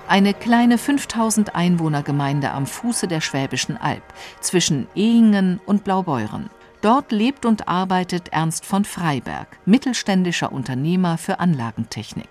eine 0.08 0.34
kleine 0.34 0.78
5000 0.78 1.54
Einwohnergemeinde 1.54 2.50
am 2.50 2.66
Fuße 2.66 3.08
der 3.08 3.20
Schwäbischen 3.20 3.76
Alb 3.76 4.02
zwischen 4.40 4.86
Ehingen 4.94 5.60
und 5.64 5.84
Blaubeuren. 5.84 6.50
Dort 6.82 7.12
lebt 7.12 7.46
und 7.46 7.68
arbeitet 7.68 8.28
Ernst 8.28 8.66
von 8.66 8.84
Freiberg, 8.84 9.46
mittelständischer 9.64 10.52
Unternehmer 10.52 11.16
für 11.16 11.38
Anlagentechnik. 11.38 12.28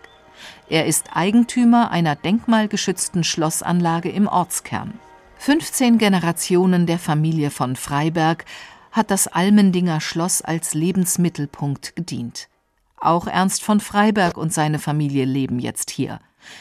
Er 0.69 0.85
ist 0.85 1.15
Eigentümer 1.15 1.91
einer 1.91 2.15
denkmalgeschützten 2.15 3.23
Schlossanlage 3.23 4.09
im 4.09 4.27
Ortskern. 4.27 4.99
15 5.37 5.97
Generationen 5.97 6.85
der 6.85 6.99
Familie 6.99 7.49
von 7.49 7.75
Freiberg 7.75 8.45
hat 8.91 9.09
das 9.09 9.27
Almendinger 9.27 10.01
Schloss 10.01 10.41
als 10.41 10.73
Lebensmittelpunkt 10.73 11.95
gedient. 11.95 12.49
Auch 12.97 13.25
Ernst 13.25 13.63
von 13.63 13.79
Freiberg 13.79 14.37
und 14.37 14.53
seine 14.53 14.79
Familie 14.79 15.25
leben 15.25 15.57
jetzt 15.57 15.89
hier 15.89 16.19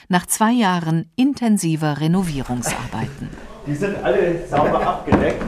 nach 0.09 0.27
zwei 0.27 0.53
Jahren 0.53 1.11
intensiver 1.17 2.01
Renovierungsarbeiten. 2.01 3.29
Die 3.67 3.75
sind 3.75 4.03
alle 4.03 4.47
sauber 4.49 4.81
abgedeckt. 4.87 5.43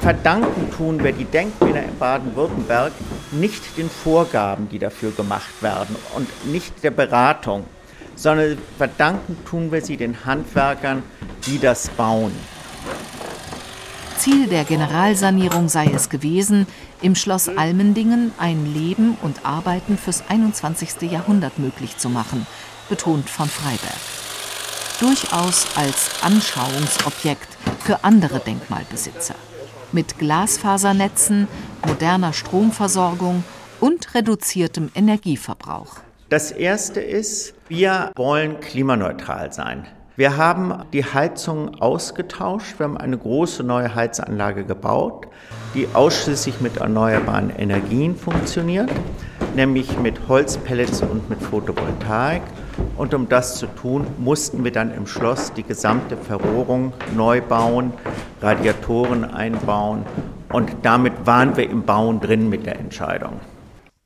Verdanken 0.00 0.70
tun 0.70 1.04
wir 1.04 1.12
die 1.12 1.26
Denkmäler 1.26 1.82
in 1.82 1.98
Baden-Württemberg 1.98 2.92
nicht 3.32 3.76
den 3.76 3.90
Vorgaben, 3.90 4.68
die 4.68 4.78
dafür 4.78 5.10
gemacht 5.12 5.62
werden 5.62 5.94
und 6.16 6.28
nicht 6.50 6.82
der 6.82 6.90
Beratung, 6.90 7.64
sondern 8.16 8.58
verdanken 8.78 9.36
tun 9.44 9.70
wir 9.70 9.82
sie 9.82 9.96
den 9.96 10.24
Handwerkern, 10.24 11.02
die 11.46 11.58
das 11.58 11.88
bauen. 11.90 12.32
Ziel 14.16 14.48
der 14.48 14.64
Generalsanierung 14.64 15.68
sei 15.68 15.86
es 15.94 16.10
gewesen, 16.10 16.66
im 17.02 17.14
Schloss 17.14 17.48
Almendingen 17.48 18.32
ein 18.38 18.72
Leben 18.72 19.16
und 19.22 19.44
Arbeiten 19.44 19.96
fürs 19.96 20.22
21. 20.28 21.10
Jahrhundert 21.10 21.58
möglich 21.58 21.96
zu 21.96 22.08
machen, 22.08 22.46
betont 22.88 23.30
von 23.30 23.48
Freiberg. 23.48 24.00
Durchaus 25.00 25.66
als 25.76 26.22
Anschauungsobjekt 26.22 27.48
für 27.84 28.04
andere 28.04 28.40
Denkmalbesitzer. 28.40 29.34
Mit 29.92 30.18
Glasfasernetzen, 30.18 31.48
moderner 31.86 32.32
Stromversorgung 32.32 33.44
und 33.80 34.14
reduziertem 34.14 34.90
Energieverbrauch. 34.94 35.96
Das 36.28 36.52
erste 36.52 37.00
ist, 37.00 37.54
wir 37.68 38.12
wollen 38.14 38.60
klimaneutral 38.60 39.52
sein. 39.52 39.86
Wir 40.20 40.36
haben 40.36 40.74
die 40.92 41.02
Heizung 41.02 41.80
ausgetauscht. 41.80 42.78
Wir 42.78 42.84
haben 42.84 42.98
eine 42.98 43.16
große 43.16 43.62
neue 43.64 43.94
Heizanlage 43.94 44.64
gebaut, 44.64 45.26
die 45.72 45.88
ausschließlich 45.94 46.60
mit 46.60 46.76
erneuerbaren 46.76 47.48
Energien 47.48 48.14
funktioniert, 48.14 48.90
nämlich 49.56 49.98
mit 49.98 50.28
Holzpellets 50.28 51.00
und 51.00 51.30
mit 51.30 51.42
Photovoltaik. 51.42 52.42
Und 52.98 53.14
um 53.14 53.30
das 53.30 53.56
zu 53.56 53.66
tun, 53.66 54.06
mussten 54.18 54.62
wir 54.62 54.72
dann 54.72 54.92
im 54.92 55.06
Schloss 55.06 55.54
die 55.54 55.62
gesamte 55.62 56.18
Verrohrung 56.18 56.92
neu 57.16 57.40
bauen, 57.40 57.94
Radiatoren 58.42 59.24
einbauen. 59.24 60.04
Und 60.52 60.70
damit 60.82 61.14
waren 61.24 61.56
wir 61.56 61.70
im 61.70 61.84
Bauen 61.84 62.20
drin 62.20 62.50
mit 62.50 62.66
der 62.66 62.78
Entscheidung. 62.78 63.40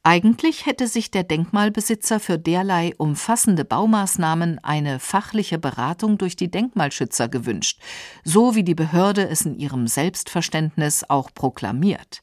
Eigentlich 0.06 0.66
hätte 0.66 0.86
sich 0.86 1.10
der 1.10 1.22
Denkmalbesitzer 1.22 2.20
für 2.20 2.38
derlei 2.38 2.92
umfassende 2.98 3.64
Baumaßnahmen 3.64 4.62
eine 4.62 4.98
fachliche 4.98 5.58
Beratung 5.58 6.18
durch 6.18 6.36
die 6.36 6.50
Denkmalschützer 6.50 7.30
gewünscht, 7.30 7.80
so 8.22 8.54
wie 8.54 8.64
die 8.64 8.74
Behörde 8.74 9.26
es 9.26 9.46
in 9.46 9.58
ihrem 9.58 9.86
Selbstverständnis 9.86 11.06
auch 11.08 11.30
proklamiert. 11.34 12.22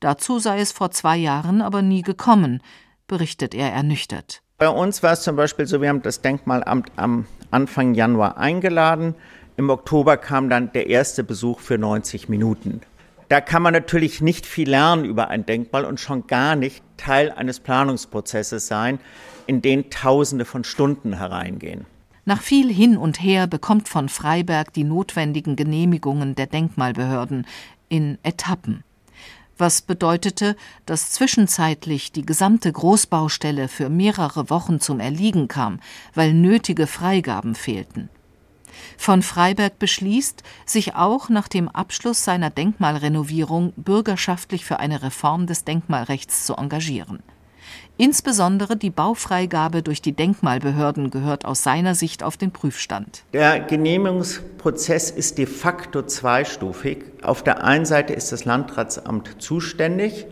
Dazu 0.00 0.38
sei 0.38 0.60
es 0.60 0.70
vor 0.70 0.90
zwei 0.90 1.16
Jahren 1.16 1.62
aber 1.62 1.80
nie 1.80 2.02
gekommen, 2.02 2.62
berichtet 3.06 3.54
er 3.54 3.72
ernüchtert. 3.72 4.42
Bei 4.58 4.68
uns 4.68 5.02
war 5.02 5.14
es 5.14 5.22
zum 5.22 5.34
Beispiel 5.34 5.66
so, 5.66 5.80
wir 5.80 5.88
haben 5.88 6.02
das 6.02 6.20
Denkmalamt 6.20 6.92
am 6.96 7.24
Anfang 7.50 7.94
Januar 7.94 8.36
eingeladen. 8.36 9.14
Im 9.56 9.70
Oktober 9.70 10.18
kam 10.18 10.50
dann 10.50 10.72
der 10.72 10.88
erste 10.88 11.24
Besuch 11.24 11.60
für 11.60 11.78
90 11.78 12.28
Minuten. 12.28 12.82
Da 13.28 13.42
kann 13.42 13.62
man 13.62 13.74
natürlich 13.74 14.22
nicht 14.22 14.46
viel 14.46 14.70
lernen 14.70 15.04
über 15.04 15.28
ein 15.28 15.44
Denkmal 15.44 15.84
und 15.84 16.00
schon 16.00 16.26
gar 16.26 16.56
nicht 16.56 16.82
Teil 16.96 17.30
eines 17.30 17.60
Planungsprozesses 17.60 18.66
sein, 18.66 18.98
in 19.46 19.60
den 19.60 19.90
Tausende 19.90 20.46
von 20.46 20.64
Stunden 20.64 21.12
hereingehen. 21.12 21.84
Nach 22.24 22.40
viel 22.40 22.72
Hin 22.72 22.96
und 22.96 23.22
Her 23.22 23.46
bekommt 23.46 23.88
von 23.88 24.08
Freiberg 24.08 24.72
die 24.72 24.84
notwendigen 24.84 25.56
Genehmigungen 25.56 26.34
der 26.34 26.46
Denkmalbehörden 26.46 27.46
in 27.88 28.18
Etappen. 28.22 28.82
Was 29.58 29.82
bedeutete, 29.82 30.56
dass 30.86 31.10
zwischenzeitlich 31.10 32.12
die 32.12 32.24
gesamte 32.24 32.70
Großbaustelle 32.70 33.68
für 33.68 33.88
mehrere 33.88 34.50
Wochen 34.50 34.80
zum 34.80 35.00
Erliegen 35.00 35.48
kam, 35.48 35.80
weil 36.14 36.32
nötige 36.32 36.86
Freigaben 36.86 37.54
fehlten 37.54 38.08
von 38.96 39.22
Freiberg 39.22 39.78
beschließt, 39.78 40.42
sich 40.66 40.94
auch 40.94 41.28
nach 41.28 41.48
dem 41.48 41.68
Abschluss 41.68 42.24
seiner 42.24 42.50
Denkmalrenovierung 42.50 43.72
bürgerschaftlich 43.76 44.64
für 44.64 44.78
eine 44.78 45.02
Reform 45.02 45.46
des 45.46 45.64
Denkmalrechts 45.64 46.46
zu 46.46 46.54
engagieren. 46.54 47.22
Insbesondere 47.96 48.76
die 48.76 48.90
Baufreigabe 48.90 49.82
durch 49.82 50.00
die 50.00 50.12
Denkmalbehörden 50.12 51.10
gehört 51.10 51.44
aus 51.44 51.64
seiner 51.64 51.96
Sicht 51.96 52.22
auf 52.22 52.36
den 52.36 52.52
Prüfstand. 52.52 53.24
Der 53.32 53.58
Genehmigungsprozess 53.58 55.10
ist 55.10 55.36
de 55.36 55.46
facto 55.46 56.02
zweistufig. 56.02 56.98
Auf 57.22 57.42
der 57.42 57.64
einen 57.64 57.84
Seite 57.84 58.12
ist 58.12 58.30
das 58.30 58.44
Landratsamt 58.44 59.42
zuständig. 59.42 60.26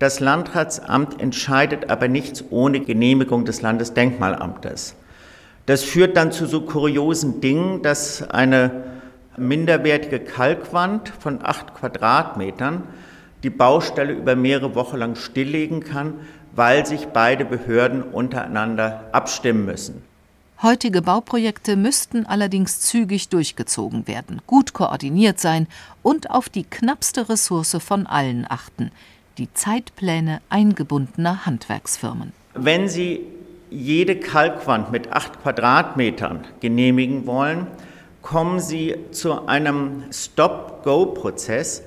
Das 0.00 0.18
Landratsamt 0.18 1.20
entscheidet 1.20 1.90
aber 1.90 2.08
nichts 2.08 2.44
ohne 2.50 2.80
Genehmigung 2.80 3.44
des 3.44 3.62
Landesdenkmalamtes. 3.62 4.96
Das 5.66 5.84
führt 5.84 6.16
dann 6.16 6.32
zu 6.32 6.46
so 6.46 6.62
kuriosen 6.62 7.40
Dingen, 7.40 7.82
dass 7.82 8.22
eine 8.22 8.84
minderwertige 9.36 10.20
Kalkwand 10.20 11.08
von 11.08 11.38
acht 11.42 11.74
Quadratmetern 11.74 12.82
die 13.42 13.50
Baustelle 13.50 14.12
über 14.12 14.36
mehrere 14.36 14.74
Wochen 14.74 14.96
lang 14.96 15.14
stilllegen 15.14 15.80
kann, 15.80 16.14
weil 16.54 16.84
sich 16.86 17.06
beide 17.06 17.44
Behörden 17.44 18.02
untereinander 18.02 19.08
abstimmen 19.12 19.64
müssen. 19.64 20.02
Heutige 20.62 21.02
Bauprojekte 21.02 21.74
müssten 21.76 22.24
allerdings 22.24 22.80
zügig 22.80 23.28
durchgezogen 23.30 24.06
werden, 24.06 24.40
gut 24.46 24.72
koordiniert 24.72 25.40
sein 25.40 25.66
und 26.02 26.30
auf 26.30 26.48
die 26.48 26.62
knappste 26.62 27.28
Ressource 27.28 27.76
von 27.80 28.06
allen 28.06 28.46
achten, 28.48 28.92
die 29.38 29.52
Zeitpläne 29.54 30.40
eingebundener 30.50 31.46
Handwerksfirmen. 31.46 32.32
Wenn 32.54 32.88
Sie 32.88 33.22
jede 33.72 34.16
Kalkwand 34.16 34.92
mit 34.92 35.12
acht 35.12 35.42
Quadratmetern 35.42 36.44
genehmigen 36.60 37.26
wollen, 37.26 37.66
kommen 38.20 38.60
Sie 38.60 38.96
zu 39.10 39.46
einem 39.46 40.04
Stop-Go-Prozess, 40.12 41.82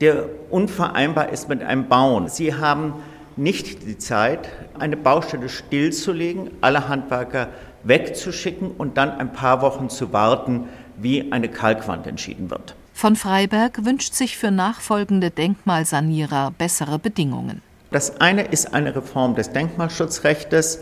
der 0.00 0.26
unvereinbar 0.50 1.30
ist 1.30 1.48
mit 1.48 1.62
einem 1.62 1.88
Bauen. 1.88 2.28
Sie 2.28 2.54
haben 2.54 2.94
nicht 3.36 3.86
die 3.86 3.98
Zeit, 3.98 4.48
eine 4.78 4.96
Baustelle 4.96 5.48
stillzulegen, 5.48 6.50
alle 6.60 6.88
Handwerker 6.88 7.48
wegzuschicken 7.84 8.72
und 8.72 8.96
dann 8.96 9.12
ein 9.12 9.32
paar 9.32 9.62
Wochen 9.62 9.88
zu 9.88 10.12
warten, 10.12 10.68
wie 10.96 11.32
eine 11.32 11.48
Kalkwand 11.48 12.06
entschieden 12.06 12.50
wird. 12.50 12.74
Von 12.92 13.14
Freiberg 13.14 13.84
wünscht 13.84 14.14
sich 14.14 14.36
für 14.36 14.50
nachfolgende 14.50 15.30
Denkmalsanierer 15.30 16.52
bessere 16.58 16.98
Bedingungen. 16.98 17.62
Das 17.92 18.20
eine 18.20 18.42
ist 18.42 18.74
eine 18.74 18.94
Reform 18.94 19.36
des 19.36 19.52
Denkmalschutzrechts, 19.52 20.80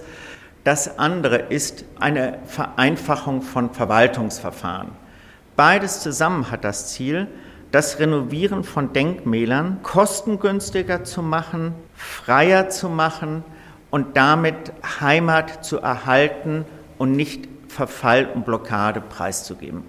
das 0.66 0.98
andere 0.98 1.36
ist 1.36 1.84
eine 2.00 2.40
Vereinfachung 2.44 3.42
von 3.42 3.72
Verwaltungsverfahren. 3.72 4.90
Beides 5.54 6.00
zusammen 6.00 6.50
hat 6.50 6.64
das 6.64 6.88
Ziel, 6.88 7.28
das 7.70 8.00
Renovieren 8.00 8.64
von 8.64 8.92
Denkmälern 8.92 9.78
kostengünstiger 9.84 11.04
zu 11.04 11.22
machen, 11.22 11.72
freier 11.94 12.68
zu 12.68 12.88
machen 12.88 13.44
und 13.92 14.16
damit 14.16 14.72
Heimat 15.00 15.64
zu 15.64 15.78
erhalten 15.78 16.64
und 16.98 17.12
nicht 17.12 17.46
Verfall 17.68 18.26
und 18.26 18.44
Blockade 18.44 19.00
preiszugeben. 19.00 19.84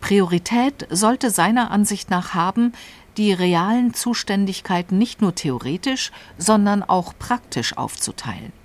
Priorität 0.00 0.86
sollte 0.88 1.28
seiner 1.28 1.70
Ansicht 1.70 2.08
nach 2.08 2.32
haben, 2.32 2.72
die 3.18 3.34
realen 3.34 3.92
Zuständigkeiten 3.92 4.96
nicht 4.96 5.20
nur 5.20 5.34
theoretisch, 5.34 6.10
sondern 6.38 6.82
auch 6.82 7.12
praktisch 7.18 7.76
aufzuteilen. 7.76 8.61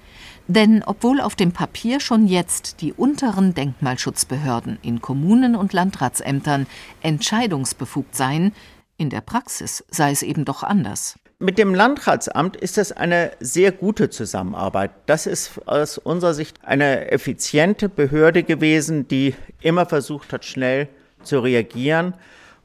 Denn 0.48 0.82
obwohl 0.86 1.20
auf 1.20 1.36
dem 1.36 1.52
Papier 1.52 2.00
schon 2.00 2.26
jetzt 2.26 2.82
die 2.82 2.94
unteren 2.94 3.54
Denkmalschutzbehörden 3.54 4.80
in 4.82 5.02
Kommunen 5.02 5.56
und 5.56 5.74
Landratsämtern 5.74 6.68
entscheidungsbefugt 7.02 8.16
seien, 8.16 8.54
in 8.98 9.10
der 9.10 9.22
Praxis 9.22 9.84
sei 9.92 10.12
es 10.12 10.24
eben 10.24 10.46
doch 10.46 10.64
anders. 10.64 11.20
Mit 11.40 11.60
dem 11.60 11.76
Landratsamt 11.76 12.56
ist 12.56 12.80
es 12.80 12.92
eine 12.92 13.32
sehr 13.40 13.72
gute 13.72 14.10
Zusammenarbeit. 14.10 14.90
Das 15.06 15.28
ist 15.28 15.68
aus 15.68 16.00
unserer 16.00 16.34
Sicht 16.34 16.58
eine 16.64 17.12
effiziente 17.12 17.90
Behörde 17.90 18.42
gewesen, 18.42 19.08
die 19.08 19.36
immer 19.62 19.86
versucht 19.86 20.34
hat, 20.34 20.46
schnell 20.46 20.88
zu 21.22 21.40
reagieren. 21.40 22.16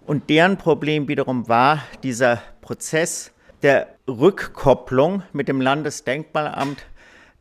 Und 0.07 0.31
deren 0.31 0.57
Problem 0.57 1.07
wiederum 1.07 1.49
war 1.49 1.83
dieser 2.03 2.41
Prozess 2.63 3.33
der 3.63 3.89
Rückkopplung 4.09 5.23
mit 5.33 5.49
dem 5.49 5.61
Landesdenkmalamt 5.61 6.79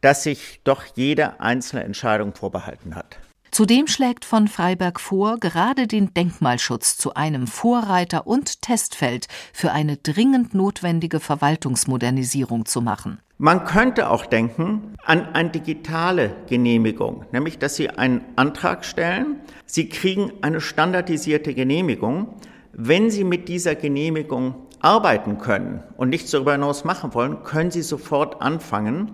dass 0.02 0.24
sich 0.24 0.62
doch 0.64 0.84
jede 0.96 1.40
einzelne 1.40 1.84
Entscheidung 1.84 2.34
vorbehalten 2.34 2.96
hat. 2.96 3.18
Zudem 3.52 3.88
schlägt 3.88 4.24
von 4.24 4.48
Freiberg 4.48 4.98
vor, 4.98 5.38
gerade 5.38 5.86
den 5.86 6.14
Denkmalschutz 6.14 6.96
zu 6.96 7.16
einem 7.16 7.48
Vorreiter 7.48 8.26
und 8.26 8.62
Testfeld 8.62 9.28
für 9.52 9.74
eine 9.74 9.98
dringend 9.98 10.54
notwendige 10.54 11.20
Verwaltungsmodernisierung 11.20 12.66
zu 12.66 12.82
machen. 12.82 13.20
Man 13.38 13.66
könnte 13.66 14.10
auch 14.10 14.26
denken 14.26 14.96
an 15.04 15.34
eine 15.34 15.50
digitale 15.50 16.34
Genehmigung, 16.48 17.26
nämlich 17.34 17.60
dass 17.60 17.76
Sie 17.76 17.90
einen 17.90 18.24
Antrag 18.38 18.86
stellen, 18.86 19.42
Sie 19.66 19.90
kriegen 19.90 20.32
eine 20.42 20.62
standardisierte 20.62 21.54
Genehmigung. 21.54 22.36
Wenn 22.72 23.10
Sie 23.10 23.26
mit 23.26 23.50
dieser 23.50 23.76
Genehmigung 23.76 24.56
arbeiten 24.80 25.40
können 25.40 25.84
und 25.98 26.10
nichts 26.10 26.32
darüber 26.32 26.54
hinaus 26.54 26.86
machen 26.86 27.14
wollen, 27.14 27.44
können 27.44 27.72
Sie 27.72 27.82
sofort 27.82 28.42
anfangen 28.42 29.12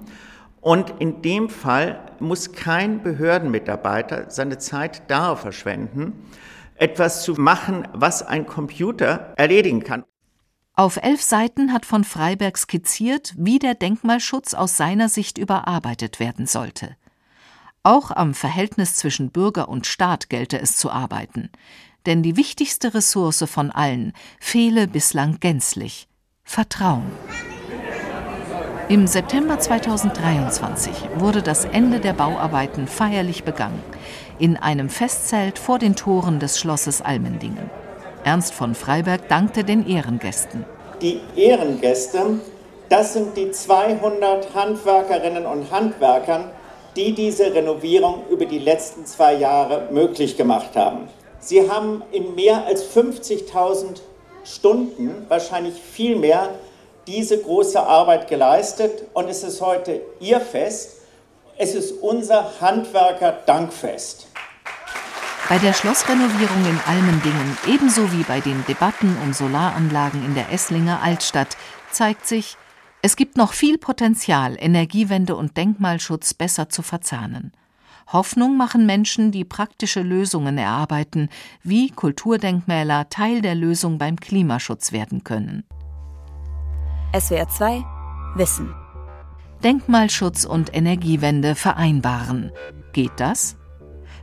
und 0.68 0.90
in 1.00 1.22
dem 1.22 1.50
Fall 1.50 2.12
muss 2.20 2.52
kein 2.52 3.02
Behördenmitarbeiter 3.02 4.30
seine 4.30 4.58
Zeit 4.58 5.10
darauf 5.10 5.40
verschwenden, 5.40 6.26
etwas 6.76 7.24
zu 7.24 7.36
machen, 7.36 7.88
was 7.94 8.22
ein 8.22 8.46
Computer 8.46 9.34
erledigen 9.38 9.82
kann. 9.86 10.04
Auf 10.74 10.98
elf 10.98 11.22
Seiten 11.22 11.72
hat 11.72 11.86
von 11.86 12.04
Freiberg 12.04 12.58
skizziert, 12.58 13.34
wie 13.38 13.60
der 13.60 13.76
Denkmalschutz 13.76 14.54
aus 14.54 14.76
seiner 14.76 15.08
Sicht 15.08 15.38
überarbeitet 15.38 16.20
werden 16.20 16.48
sollte. 16.48 16.98
Auch 17.84 18.12
am 18.12 18.34
Verhältnis 18.34 18.96
zwischen 18.96 19.32
Bürger 19.32 19.70
und 19.70 19.88
Staat 19.88 20.28
gelte 20.28 20.60
es 20.60 20.76
zu 20.76 20.92
arbeiten, 20.92 21.50
denn 22.06 22.24
die 22.24 22.36
wichtigste 22.36 22.94
Ressource 22.94 23.46
von 23.48 23.72
allen 23.72 24.12
fehle 24.42 24.90
bislang 24.90 25.40
gänzlich 25.40 26.10
Vertrauen. 26.44 27.10
Im 28.90 29.06
September 29.06 29.60
2023 29.60 30.94
wurde 31.18 31.42
das 31.42 31.66
Ende 31.66 32.00
der 32.00 32.14
Bauarbeiten 32.14 32.88
feierlich 32.88 33.44
begangen, 33.44 33.84
in 34.40 34.56
einem 34.56 34.88
Festzelt 34.90 35.60
vor 35.60 35.78
den 35.78 35.98
Toren 35.98 36.40
des 36.40 36.58
Schlosses 36.58 37.02
Almendingen. 37.02 37.70
Ernst 38.24 38.54
von 38.54 38.76
Freiberg 38.76 39.28
dankte 39.28 39.66
den 39.66 39.86
Ehrengästen. 39.86 40.64
Die 41.02 41.20
Ehrengäste, 41.36 42.40
das 42.88 43.12
sind 43.12 43.36
die 43.36 43.52
200 43.52 44.56
Handwerkerinnen 44.56 45.46
und 45.46 45.70
Handwerker, 45.70 46.46
die 46.96 47.14
diese 47.14 47.54
Renovierung 47.54 48.24
über 48.30 48.46
die 48.46 48.60
letzten 48.60 49.06
zwei 49.06 49.34
Jahre 49.34 49.90
möglich 49.92 50.38
gemacht 50.38 50.78
haben. 50.78 51.10
Sie 51.40 51.70
haben 51.70 52.04
in 52.14 52.36
mehr 52.36 52.66
als 52.66 52.86
50.000 52.86 54.00
Stunden, 54.46 55.26
wahrscheinlich 55.28 55.74
viel 55.74 56.16
mehr, 56.16 56.52
diese 57.08 57.42
große 57.42 57.82
Arbeit 57.82 58.28
geleistet 58.28 59.04
und 59.14 59.30
es 59.30 59.42
ist 59.42 59.62
heute 59.62 60.02
Ihr 60.20 60.42
Fest. 60.42 60.98
Es 61.58 61.74
ist 61.74 61.94
unser 62.04 62.62
Handwerker-Dankfest. 62.62 64.28
Bei 65.50 65.58
der 65.58 65.74
Schlossrenovierung 65.74 66.66
in 66.66 66.80
Almendingen, 66.86 67.58
ebenso 67.66 68.12
wie 68.12 68.24
bei 68.24 68.42
den 68.42 68.64
Debatten 68.68 69.18
um 69.24 69.32
Solaranlagen 69.32 70.24
in 70.26 70.36
der 70.36 70.52
Esslinger 70.52 71.02
Altstadt, 71.02 71.56
zeigt 71.90 72.28
sich, 72.28 72.58
es 73.02 73.16
gibt 73.16 73.38
noch 73.38 73.54
viel 73.54 73.78
Potenzial, 73.78 74.58
Energiewende 74.60 75.36
und 75.36 75.56
Denkmalschutz 75.56 76.34
besser 76.34 76.68
zu 76.68 76.82
verzahnen. 76.82 77.54
Hoffnung 78.12 78.58
machen 78.58 78.86
Menschen, 78.86 79.32
die 79.32 79.46
praktische 79.46 80.02
Lösungen 80.02 80.58
erarbeiten, 80.58 81.30
wie 81.64 81.92
Kulturdenkmäler 81.92 83.10
Teil 83.10 83.42
der 83.42 83.56
Lösung 83.56 83.98
beim 83.98 84.18
Klimaschutz 84.18 84.92
werden 84.92 85.24
können. 85.24 85.64
SWR 87.14 87.48
2 87.48 87.86
Wissen. 88.36 88.76
Denkmalschutz 89.64 90.44
und 90.44 90.76
Energiewende 90.76 91.56
vereinbaren. 91.56 92.52
Geht 92.92 93.14
das? 93.16 93.56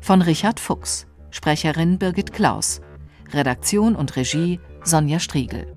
Von 0.03 0.21
Richard 0.21 0.61
Fuchs, 0.61 1.07
Sprecherin 1.31 1.99
Birgit 1.99 2.33
Klaus, 2.33 2.83
Redaktion 3.33 3.97
und 3.97 4.17
Regie 4.17 4.61
Sonja 4.83 5.19
Striegel. 5.19 5.75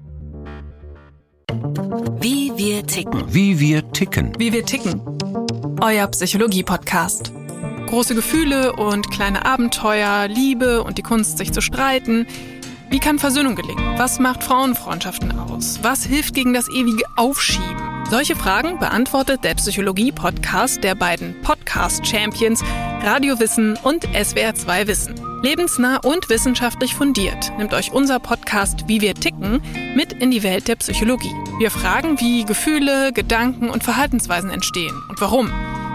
Wie 2.19 2.51
wir 2.57 2.85
ticken. 2.85 3.33
Wie 3.33 3.57
wir 3.57 3.89
ticken. 3.93 4.33
Wie 4.37 4.51
wir 4.51 4.65
ticken. 4.65 5.01
Euer 5.81 6.07
Psychologie-Podcast. 6.07 7.31
Große 7.87 8.15
Gefühle 8.15 8.75
und 8.75 9.09
kleine 9.11 9.45
Abenteuer, 9.45 10.27
Liebe 10.27 10.83
und 10.83 10.97
die 10.97 11.03
Kunst, 11.03 11.37
sich 11.37 11.53
zu 11.53 11.61
streiten– 11.61 12.27
wie 12.89 12.99
kann 12.99 13.19
Versöhnung 13.19 13.55
gelingen? 13.55 13.97
Was 13.97 14.19
macht 14.19 14.43
Frauenfreundschaften 14.43 15.37
aus? 15.37 15.79
Was 15.81 16.05
hilft 16.05 16.33
gegen 16.33 16.53
das 16.53 16.69
ewige 16.69 17.03
Aufschieben? 17.15 18.05
Solche 18.09 18.35
Fragen 18.35 18.79
beantwortet 18.79 19.43
der 19.43 19.55
Psychologie-Podcast 19.55 20.83
der 20.83 20.95
beiden 20.95 21.35
Podcast-Champions 21.41 22.63
Radio 23.01 23.39
Wissen 23.39 23.77
und 23.83 24.07
SWR2 24.07 24.87
Wissen. 24.87 25.15
Lebensnah 25.43 25.97
und 25.97 26.29
wissenschaftlich 26.29 26.95
fundiert 26.95 27.51
nimmt 27.57 27.73
euch 27.73 27.91
unser 27.91 28.19
Podcast 28.19 28.85
Wie 28.87 29.01
wir 29.01 29.13
ticken 29.13 29.61
mit 29.95 30.13
in 30.13 30.31
die 30.31 30.41
Welt 30.43 30.67
der 30.67 30.77
Psychologie. 30.77 31.33
Wir 31.59 31.69
fragen, 31.69 32.19
wie 32.19 32.45
Gefühle, 32.45 33.11
Gedanken 33.13 33.69
und 33.69 33.83
Verhaltensweisen 33.83 34.49
entstehen 34.49 34.95
und 35.09 35.19
warum. 35.21 35.51